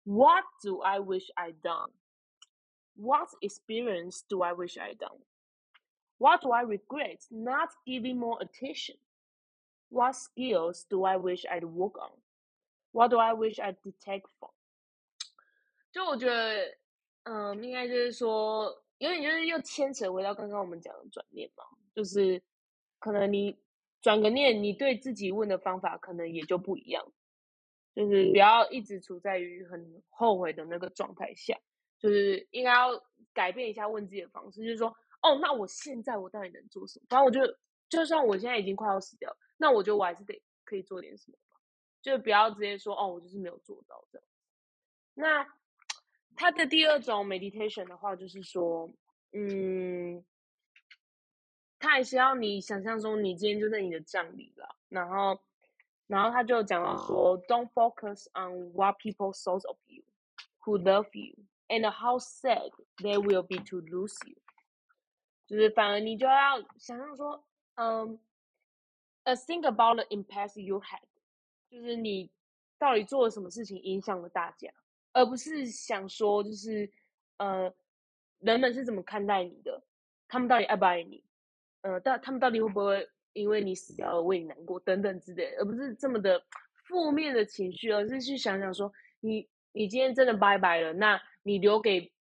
[0.04, 1.90] ，What do I wish I done?
[2.96, 5.20] What experience do I wish I done?
[6.18, 8.98] What do I regret not giving more attention?
[9.90, 12.12] What skills do I wish I'd work on?
[12.92, 14.52] What do I wish I'd detect from?
[15.92, 16.78] 就我觉得，
[17.24, 18.80] 嗯，应该就是说。
[19.00, 22.42] 有点就是又牵扯回到刚刚我们讲的转念嘛，就是
[23.00, 23.60] 可能你
[24.02, 27.12] 转个念，你对自己问的方法可能也就不一样，
[27.94, 31.60] 就是不要一直处在于很后悔的那个状态下，
[32.04, 34.90] 就是应该要改变一下问自己的方式，就是说，
[35.24, 37.06] 哦，那我现在我到底能做什么？
[37.10, 37.58] 反正我就
[37.90, 41.60] 就算我现在已经快要死掉，那我觉得我还是得可以做点什么吧，
[42.04, 44.28] 就不要直接说，哦，我就是没有做到这样。
[45.16, 45.48] 那。
[46.36, 48.92] 他的第二种 meditation 的话，就是说，
[49.34, 50.26] 嗯，
[51.78, 55.40] 他还是要你想象中你今天就在你的葬礼了，然后，
[56.08, 60.04] 然后他就讲到说，Don't focus on what people thought of you,
[60.62, 61.36] who love you,
[61.68, 64.36] and how sad they will be to lose you。
[65.46, 67.44] 就是反而你就要想象说，
[67.76, 68.20] 嗯
[69.24, 71.02] ，a think about the impact you had，
[71.70, 72.32] 就是你
[72.78, 74.72] 到底做了什么事情影响了大家。
[75.16, 76.90] 而不是想说，就是
[77.38, 77.72] 呃，
[78.40, 79.84] 人们是怎么看待你的？
[80.28, 81.24] 他们到底爱不爱你？
[81.82, 85.54] 呃，到他们到底会不会因为你死掉而为你难过等等之类？
[85.60, 86.44] 而不是这么的
[86.86, 92.12] 负面的情绪，而是去想想说，你你今天真的拜拜了，那你留给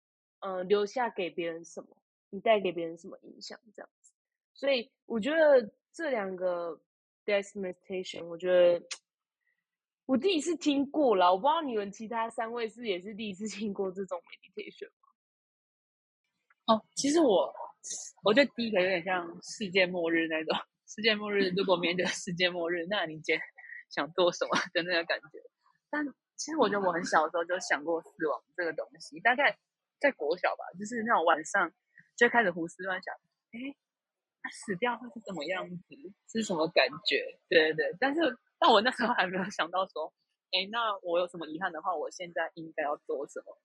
[0.40, 1.96] 呃留下给别人什么？
[2.30, 3.58] 你带给别人什么影响？
[3.74, 4.12] 这样子。
[4.52, 6.78] 所以我觉得这两个
[7.24, 8.84] death meditation，我觉得。
[10.04, 16.74] 我第一次听过了，我不知道你们其他三位是也是第一次听过这种 meditation 吗？
[16.74, 17.54] 哦，其实我
[18.24, 23.38] 我觉得第一个有点像世界末日那种，世界末日如果面对世界末日，那你今
[23.90, 25.38] 想做什么的那个感觉。
[25.88, 26.04] 但
[26.42, 29.56] 其实我觉得我很小的时候就想过死亡这个东西，大概
[30.00, 31.70] 在国小吧，就是那种晚上
[32.16, 33.14] 就开始胡思乱想，
[33.52, 33.70] 哎，
[34.50, 35.76] 死掉会是怎么样子，
[36.32, 37.38] 是什么感觉？
[37.48, 38.36] 对对对，但是。
[38.64, 40.14] 但我那时候还没有想到说，
[40.52, 43.58] 哎，那我有什么遗憾的话，我现在应该要做什么？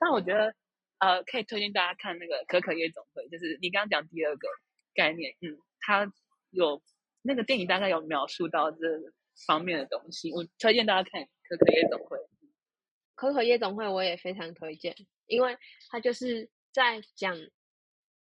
[0.00, 0.52] 但我觉得，
[0.98, 4.48] 呃，可以推荐大家看那个《可可夜总会》，就是你刚刚讲第二个
[4.94, 6.12] 概念，嗯，它
[6.50, 6.82] 有
[7.22, 8.98] 那个电影大概有描述到这
[9.46, 12.16] 方面的东西，我推荐大家看《可可夜总会》。
[13.14, 14.94] 可可夜总会我也非常推荐，
[15.26, 15.56] 因为
[15.90, 17.36] 它就是在讲，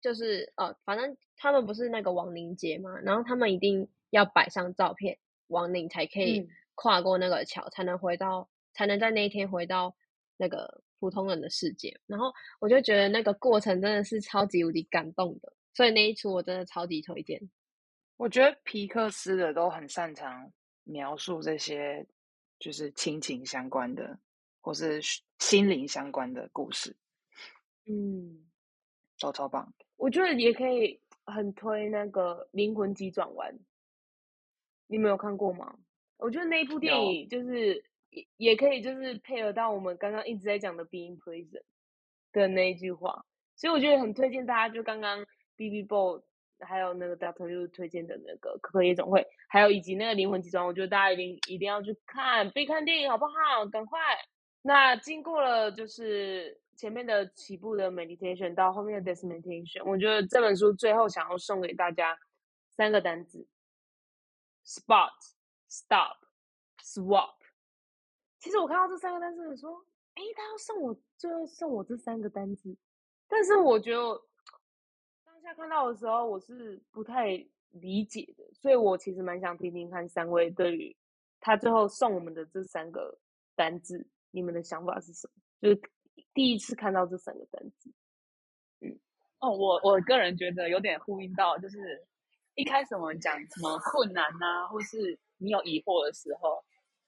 [0.01, 5.17] 就是呃，反正他们不是那个亡灵节嘛，然后他们一定要摆上照片。
[5.49, 9.95] 亡灵才可以跨过那个桥，才能回到，才能在那一天回到
[10.37, 11.95] 那个普通人的世界。
[12.07, 17.39] 然后我就觉得那个过程真的是超级无敌感动的，所以那一出我真的超级推荐。
[18.17, 20.51] 我觉得皮克斯的都很擅长
[20.85, 22.07] 描述这些，
[22.57, 24.17] 就是亲情相关的，
[24.61, 25.01] 或是
[25.39, 26.95] 心灵相关的故事。
[27.85, 28.45] 嗯，
[29.17, 29.73] 超超棒。
[29.97, 33.59] 我觉得也可以很推那个灵魂急转弯。
[34.87, 35.77] 你没有看过吗？
[36.17, 41.49] 我觉得那一部电影就是也也可以，就是配合到我们刚刚一直在讲的《Being Prison》
[42.31, 43.25] 的那一句话，
[43.55, 45.25] 所以我觉得很推荐大家，就刚刚
[45.55, 46.21] B B Boy
[46.65, 53.65] 还有那个 Doctor Liu 推荐的那个可可夜总会，还有以及那个灵魂集团，我觉得大家一定一定要去看，必看电影好不好？
[53.71, 53.99] 赶快！
[54.61, 62.17] 那经过了就是前面的起步的 meditation 到后面的 dismeditation，我觉得这本书最后想要送给大家
[62.71, 63.47] 三个单词
[64.65, 65.11] ：spot、
[65.69, 66.17] stop、
[66.81, 67.35] swap。
[68.39, 69.73] 其实我看到这三个单词的时候，
[70.15, 72.75] 诶，他要送我最后送我这三个单词，
[73.27, 73.99] 但是我觉得
[75.45, 77.27] 下看到的时候，我是不太
[77.69, 80.95] 理解的，所以我其实蛮想听听看三位对于
[81.39, 83.17] 他最后送我们的这三个
[83.55, 85.33] 单字，你们的想法是什么？
[85.61, 85.81] 就是
[86.33, 87.93] 第一次看到这三个单字，
[89.39, 92.03] 哦，我我个人觉得有点呼应到，就是
[92.55, 96.63] 一开始我们讲什么困难呐、或是你有疑惑的时候，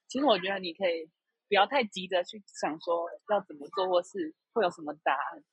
[0.08, 1.10] 其实我觉得你可以
[1.48, 5.44] 不要太急着去想说要怎么做，或是会有什么答案，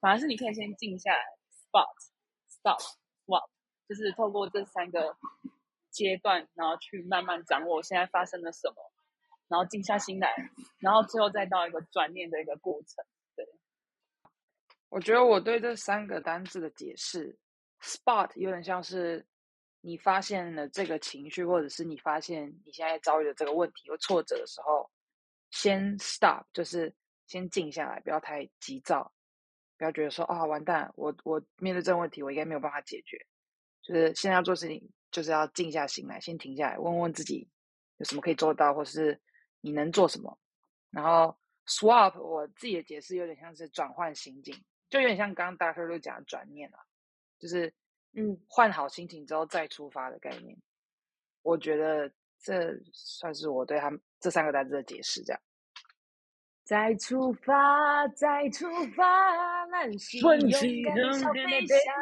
[0.00, 1.86] 反而是你可以先静下来，spot、
[2.66, 2.80] stop、
[3.26, 3.48] swap，
[3.88, 5.16] 就是透过这三个
[5.90, 8.92] 阶段，然后去慢慢掌握现在发生了什么，
[9.46, 10.34] 然后静下心来，
[10.78, 13.04] 然后最后再到一个转念的一个过程。
[13.36, 13.46] 对
[14.88, 17.38] 我觉得我对这三个单字的解释
[17.80, 19.24] ，spot 有点像是
[19.80, 24.90] 你发现了这个情绪，或者是你发现你现在遭遇的这个问题或挫折的时候，
[25.50, 26.92] 先 stop，就是
[27.26, 29.12] 先静下来，不要太急躁，
[29.78, 33.18] 不要觉得说啊完蛋，我我面对这个问题我应该没有办法解决，
[33.82, 37.48] 就是现在要做事情就是要静下心来，先停下来，问问自己
[37.98, 39.20] 有什么可以做到，或是
[39.60, 40.38] 你能做什么。
[40.90, 44.54] 然后 swap 我自己的解释有点像是转换心境，
[44.88, 46.78] 就有点像刚刚 Doctor 都讲的转念啊，
[47.38, 47.72] 就是
[48.12, 50.56] 嗯，换好心情之后再出发的概念。
[51.42, 52.10] 我觉得
[52.40, 55.42] 这算是我对他们这三个单词的解释，这样。
[56.66, 61.94] 再出发，再出发，让心勇敢地朝自然地飞翔。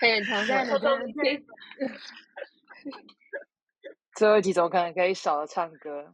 [0.00, 1.40] 开演唱会偷偷地飞
[4.16, 6.12] 最后一集怎么可能可以少了唱歌？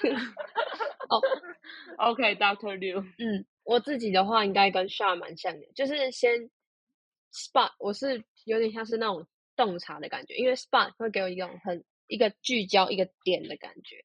[1.98, 6.48] OK，Doctor Liu，嗯，我自己的话应该跟 Sha 蛮像的，就是先
[7.30, 14.02] spot，我是有点像是那种洞察的感觉，因为 spot 会给我一种很一个聚焦一个点的感觉，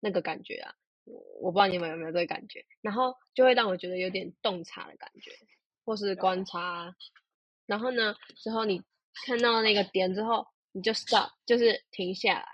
[0.00, 5.30] 那个感觉啊，我我不知道你们有没有这个感觉，然后就会让我觉得有点洞察的感觉，
[5.84, 6.60] 或是观察。
[6.60, 6.94] 啊，
[7.66, 8.82] 然后呢，之后你
[9.26, 12.46] 看到那个点之后，你就 stop，就是停下来，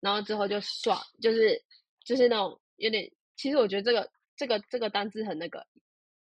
[0.00, 1.62] 然后之后就 swap，就是
[2.04, 5.66] 就是那种有点，其实我觉得这个这个这个单字很那个，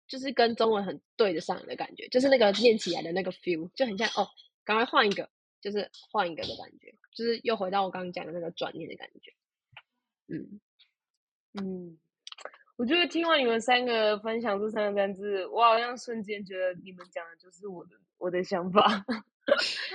[0.07, 4.27] 就是跟中文很对得上的感觉，就是那个念起来的那个 feel，就很像哦，
[4.63, 5.29] 赶快换一个，
[5.61, 9.33] 就是换一个的感觉，就是又回到我刚刚讲的那个转念的感觉。
[10.27, 10.61] 嗯，
[11.53, 11.97] 嗯，
[12.77, 18.81] 我觉得听完你们三个分享这三个单字，我好像瞬间觉得你们讲的就是我的我的想法，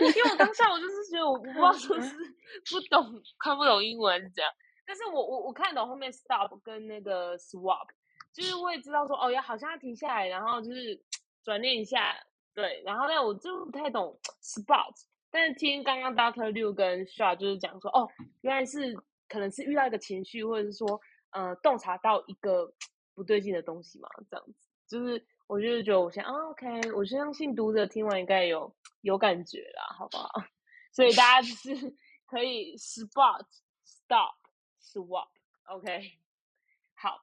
[0.00, 2.14] 因为我当下我就是觉得我我不知道是不是
[2.70, 4.52] 不懂看不懂英文还是怎样，
[4.86, 7.88] 但是我我我看懂后面 stop 跟那个 swap，
[8.32, 11.00] 就是我也知道说哦要好像要停下来，然后就是
[11.42, 12.14] 转念一下，
[12.54, 14.92] 对，然后但我就不太懂 spot，
[15.30, 18.08] 但是听刚刚 Doctor Liu 跟 Sha 就是讲说哦
[18.42, 18.94] 原来是
[19.28, 21.00] 可能是遇到一个情绪，或者是说
[21.36, 22.72] 呃洞察到一个
[23.14, 24.54] 不对劲的东西嘛，这样子，
[24.88, 30.30] 就是我就是觉得我现在、哦、OK，我相信读者听完应该有有感觉啦，好不好？
[30.92, 31.94] 所以大家就是
[32.26, 33.44] 可以 spot、
[33.84, 34.34] stop、
[34.80, 36.12] swap，OK，
[36.96, 37.22] 好，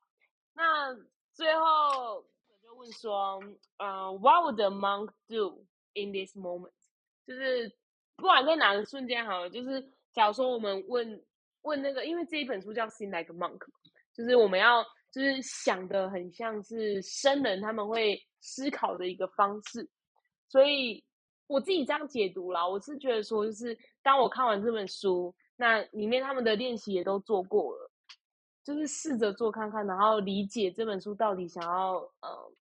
[0.53, 0.95] 那
[1.33, 3.39] 最后我就问说，
[3.77, 6.71] 呃，What would the monk do in this moment？
[7.25, 7.75] 就是
[8.15, 11.25] 不管在哪个瞬间好了，就是假如说我们问
[11.63, 13.79] 问那个，因为这一本书叫《Think Like a Monk》嘛，
[14.13, 19.89] 就是我们要就是想的很像是生人他们会思考的一个方式，
[20.49, 21.03] 所以
[21.47, 27.91] 我自己这样解读啦，我是觉得说，就是当我看完这本书，那里面他们的练习也都做过了，
[28.63, 32.51] 就是试着做看看，然后理解这本书到底想要呃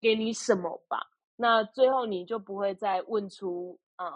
[0.00, 0.98] 给你什么吧。
[1.36, 4.06] 那最后你就不会再问出呃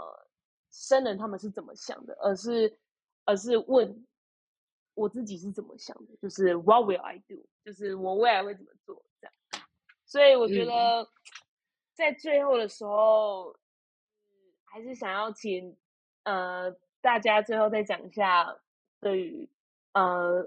[0.73, 2.79] 生人他们是怎么想的，而是
[3.25, 4.07] 而是问
[4.95, 7.47] 我自己是怎么想的，就是 What will I do？
[7.65, 9.67] 就是我未来会怎么做这样。
[10.05, 11.09] 所以我觉嗯得
[11.95, 13.53] 在最后的时候，
[14.29, 15.77] 嗯还是想要请
[16.25, 16.71] 呃
[17.01, 18.57] 大家最后再讲一下
[19.01, 19.49] 对于
[19.93, 20.43] 呃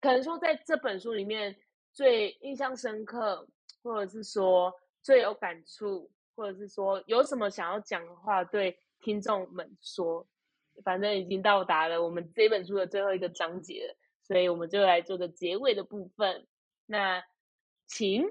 [0.00, 1.56] 可能说在这本书里面
[1.92, 3.48] 最印象深刻，
[3.82, 10.26] 或者是说最有感触，或者是说有什么想要讲的话，对听众们说。
[10.84, 16.46] 反正已经到达了我们这本书的最后一个章节了，所以我们就来做个结尾的部分。
[16.86, 17.22] 那
[17.86, 18.24] 请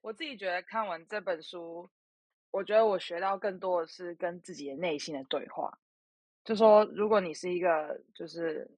[0.00, 1.90] 我自己觉得看完这本书，
[2.50, 5.78] 我觉得我学到更多的是跟自己的内心的对话。
[6.44, 8.70] 就说如果你是一个就是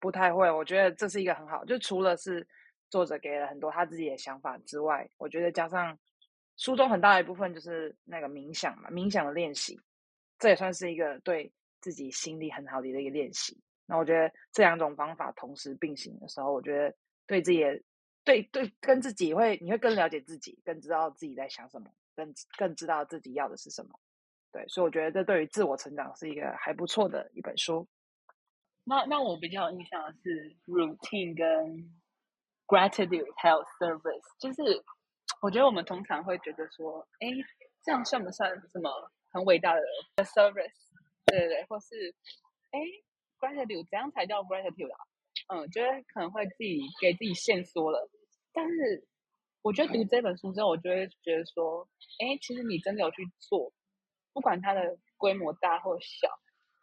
[0.00, 1.64] 不太会，我觉得这是一个很好。
[1.64, 2.46] 就除了是
[2.90, 5.98] 作者给了很多他自己的想法之外，我觉得加上
[6.56, 9.80] 书中很大一部分就是那个冥想嘛，冥想的练习，
[10.38, 11.52] 这也算是一个对
[11.84, 13.60] 自己心理很好的一个练习。
[13.84, 17.62] 那我觉得这两种方法同时并行的时候，我觉得对自己
[18.24, 23.90] 对对跟自己会你会更了解自己，更知道自己在想什么，更更知道自己要的是什么。
[24.50, 27.86] 对，所以我觉得这对于自我成长是一个还不错的一本书。
[28.84, 31.92] 那那我比较印象的是 routine 跟
[32.66, 34.62] gratitude 还有 service，就是
[35.42, 37.28] 我觉得我们通常会觉得说，哎，
[37.82, 38.90] 这样算不算什么
[39.30, 39.82] 很伟大的
[40.24, 40.93] service？
[41.26, 42.14] 对对对，或是
[42.70, 42.80] 哎
[43.38, 44.98] gratitude 怎样才叫 gratitude 啊？
[45.48, 48.08] 嗯，觉得可能会自己给自己限缩了。
[48.52, 49.06] 但是
[49.62, 51.88] 我觉得读这本书之后，我就会觉得说，
[52.20, 53.72] 哎，其实你真的有去做，
[54.32, 56.28] 不管它的规模大或小，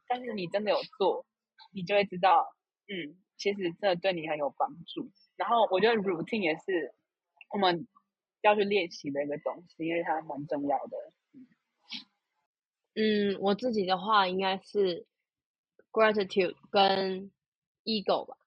[0.07, 1.25] 但是你真的有做。
[1.73, 2.43] 你就会知道，
[2.87, 5.11] 嗯，其实这对你很有帮助。
[5.37, 6.93] 然后我觉得 routine 也是
[7.53, 7.87] 我们
[8.41, 11.13] 要去练习的一个东西，因为它蛮重要的。
[13.01, 15.07] 嗯，我自己的话应该是
[15.91, 17.31] gratitude 跟
[17.83, 18.37] ego 吧，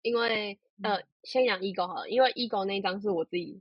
[0.00, 3.60] 因为呃，先讲 ego 好了，因为 ego 那张是我自己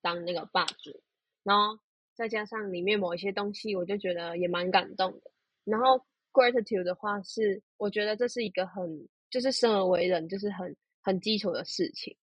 [0.00, 1.00] 当那个霸主，
[1.44, 1.78] 然后
[2.12, 5.30] 再加上里面某一些东西，我就觉得也蛮感动的。
[5.62, 12.16] 然后 gratitude 的话是，我觉得这是一个很，就是生而为人，就是很很基础的事情。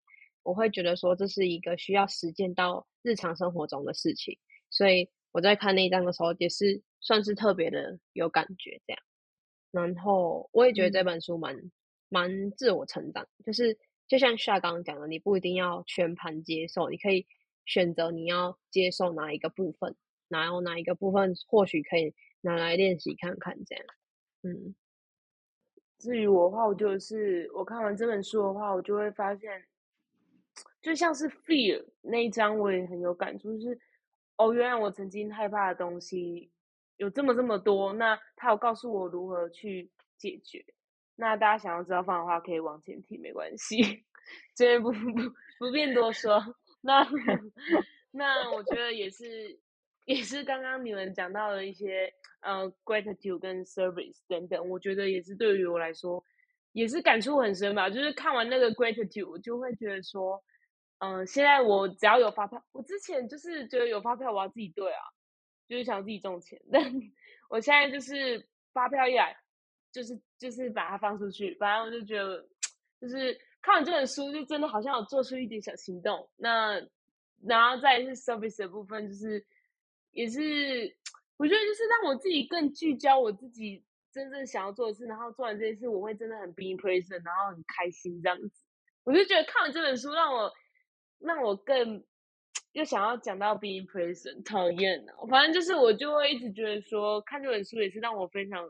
[0.44, 4.38] 我会觉得说这是一个需要实践到日常生活中的事情，
[4.70, 9.02] 所以我在看那一章的时候，也是算是特别的有感觉这样。
[9.72, 11.72] 然后我也觉得这本书蛮
[12.10, 13.78] 蛮自我成长，就是
[14.08, 17.28] 就像夏刚刚讲的，你不一定要全盘接受，你可以
[17.66, 19.96] 选择你要接受哪一个部分，
[20.28, 23.86] 然后哪一个部分或许可以拿来练习看看这样。
[24.42, 24.74] 嗯，
[26.00, 29.64] 至于我的话，我就是我看完这本书的话，我就会发现，
[30.82, 33.80] 就像是 fear 那一章，我也很有感触，就是
[34.40, 36.50] 哦，原来我曾经害怕的东西
[36.98, 40.66] 有这么这么多，那他有告诉我如何去解决。
[41.16, 43.84] 那大家想要知道方的话，可以往前听，没关系，
[44.56, 45.30] 这边不不
[45.60, 46.42] 不便多说。
[46.82, 47.06] 那
[48.12, 49.60] 那我觉得也是。
[50.06, 56.24] 也是刚刚你们讲到的一些呃，gratitude 跟 service 等等，我觉得也是对于我来说
[56.72, 57.88] 也是感触很深吧。
[57.92, 60.44] 就是看完那个 gratitude，我就会觉得说，
[61.00, 65.04] 嗯，现在我只要有发票，我之前就是觉得有发票我要自己对啊，
[65.68, 66.62] 就是想自己挣钱。
[66.72, 66.82] 但
[67.50, 69.36] 我现在就是发票一来，
[69.92, 71.56] 就是就是把它放出去。
[71.56, 72.48] 反正我就觉得，
[73.02, 76.30] 就是看完这本书，就真的好像有做出一点小行动。
[76.38, 76.82] 那
[77.46, 79.46] 然后再是 service 的部分，就是。
[80.12, 80.42] 也是，
[81.38, 88.52] 我觉得就是让我自己更聚焦我自己真正想要做的事，然后做完这件事，我会真的很 be present，然后很开心这样子。
[89.04, 90.52] 我就觉得看完这本书，让我
[91.20, 92.04] 让我更
[92.72, 95.14] 又想要讲到 being present，讨厌啊！
[95.30, 98.70] 反正就是我就会一直觉得说，看这本书也是让我非常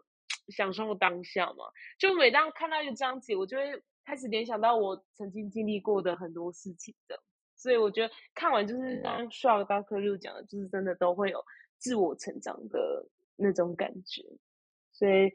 [0.50, 1.66] 享受当下嘛。
[1.98, 7.20] 就每当看到一个章节，我就会开始联想到我曾经经历过的很多事情的。
[7.56, 11.44] 所以我觉得看完就是刚需要高科六讲的，就是真的都会有
[11.78, 14.24] 自我成长的那种感觉。
[14.94, 15.30] 所以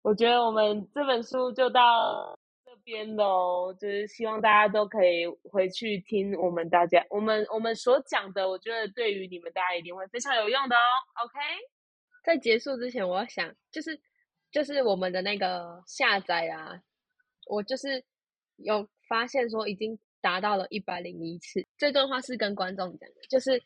[0.00, 2.39] 我觉得我们这本书就到这
[2.84, 10.80] 边喽，就是希望大家都可以回去听我们大家我们我们所讲的，我觉得对于你们大家一定会非常有用的哦。
[11.24, 11.38] OK，
[12.24, 14.00] 在结束之前，我要想就是
[14.50, 16.80] 就是我们的那个下载啊，
[17.46, 18.04] 我就是
[18.56, 19.98] 有发现说已经。
[20.22, 21.66] 达到了一百零一次。
[21.78, 23.58] 这段话是跟观众讲的，就是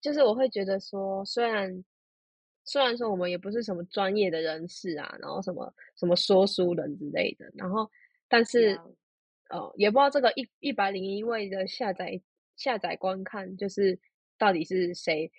[0.00, 1.84] 就是我会觉得说，虽然
[2.64, 7.88] 虽然说我们也不是什么专业的人士啊，然后什么什么说书人之类的，然后
[8.28, 8.78] 但是
[9.50, 12.20] 呃，也不知道这个一一百零一位的下载
[12.56, 13.98] 下载观看，就是
[14.38, 15.30] 到底是谁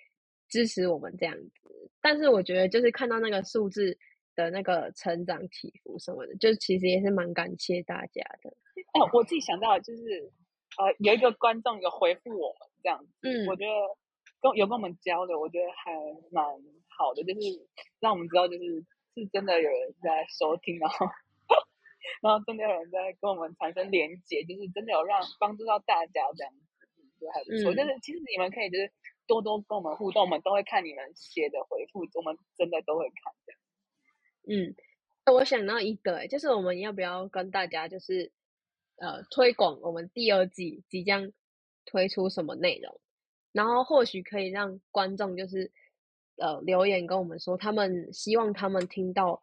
[0.48, 1.90] 支持我们这样子。
[2.00, 3.96] 但是我觉得，就是看到那个数字
[4.34, 8.50] 的那个成长起伏什么的，就其实也是蛮感谢大家的。
[8.94, 10.32] 哦，我自己想到就是。
[10.78, 13.72] 呃，有一个观众有回复我们这样子，嗯，我觉得
[14.42, 15.90] 跟有跟我们交流，我觉得还
[16.30, 16.44] 蛮
[16.88, 17.40] 好的，就是
[17.98, 18.84] 让我们知道，就是
[19.14, 21.06] 是真的有人在收听，然后
[22.22, 27.74] 然后真的有人在跟我们产生连接，就是真的有让帮助到大家这样子，就还不错。
[27.74, 28.92] 就是其实你们可以就是
[29.26, 33.52] 多多跟我们互动，我们都会看你们写的回复，我们真的都会看的。
[34.48, 34.74] 嗯，
[35.34, 38.32] 我想到一个，就是我们要不要跟大家就是。
[38.98, 41.30] 呃，推广我们第二季即将
[41.84, 42.98] 推出什么内容？
[43.52, 45.70] 然后或许可以让观众就是
[46.38, 49.42] 呃留言跟我们说，他们希望他们听到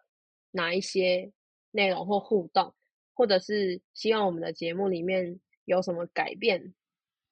[0.49, 1.32] 哪一些
[1.74, 2.74] 内容或互动，
[3.13, 6.74] 或者是希望我们的节目里面有什么改变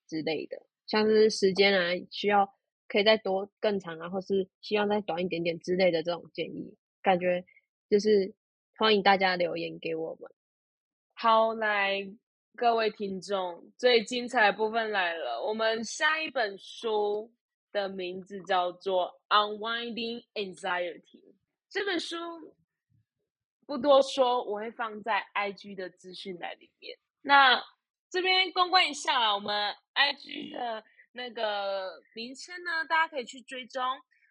[0.07, 2.53] 之类的，像是时间啊需要
[2.87, 7.45] 可以再多更长啊，或是希望再短一点点之类的这种建议，感觉
[7.89, 8.33] 就是
[8.77, 10.29] 欢迎大家留言给我们。
[11.13, 12.05] 好，来
[12.55, 15.41] 各位听众，最精彩的部分来了。
[15.45, 17.31] 我们下一本书
[17.71, 21.01] 的名字叫做《Unwinding Anxiety》。
[21.69, 22.17] 这本书
[23.72, 26.93] 不多说，我会放在 IG 的资讯栏里面。
[27.22, 27.63] 那
[28.09, 33.82] 这边公关一下啦，我们 IG 的那个名称呢，大家可以去追踪。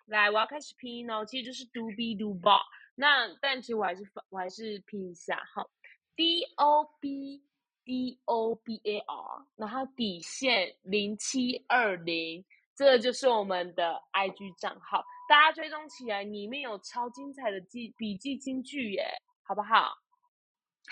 [0.05, 2.61] 来，我要开始拼音哦，其实就是 do be do bar。
[2.95, 5.67] 那但其实我还是放我还是拼一下哈。
[6.15, 7.43] D O B
[7.83, 12.45] D O B A R，然后底线零七二零，
[12.77, 19.07] 这个就是我们的 IG 账号，大家追踪起来，里面有超精彩的记笔记金句耶，
[19.51, 19.99] 好不好？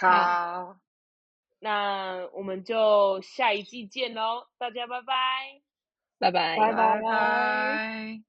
[0.00, 0.80] 好，
[1.60, 5.14] 那我们就下一季见喽，大家拜拜。
[6.18, 6.56] 拜拜。
[6.58, 8.20] 拜拜。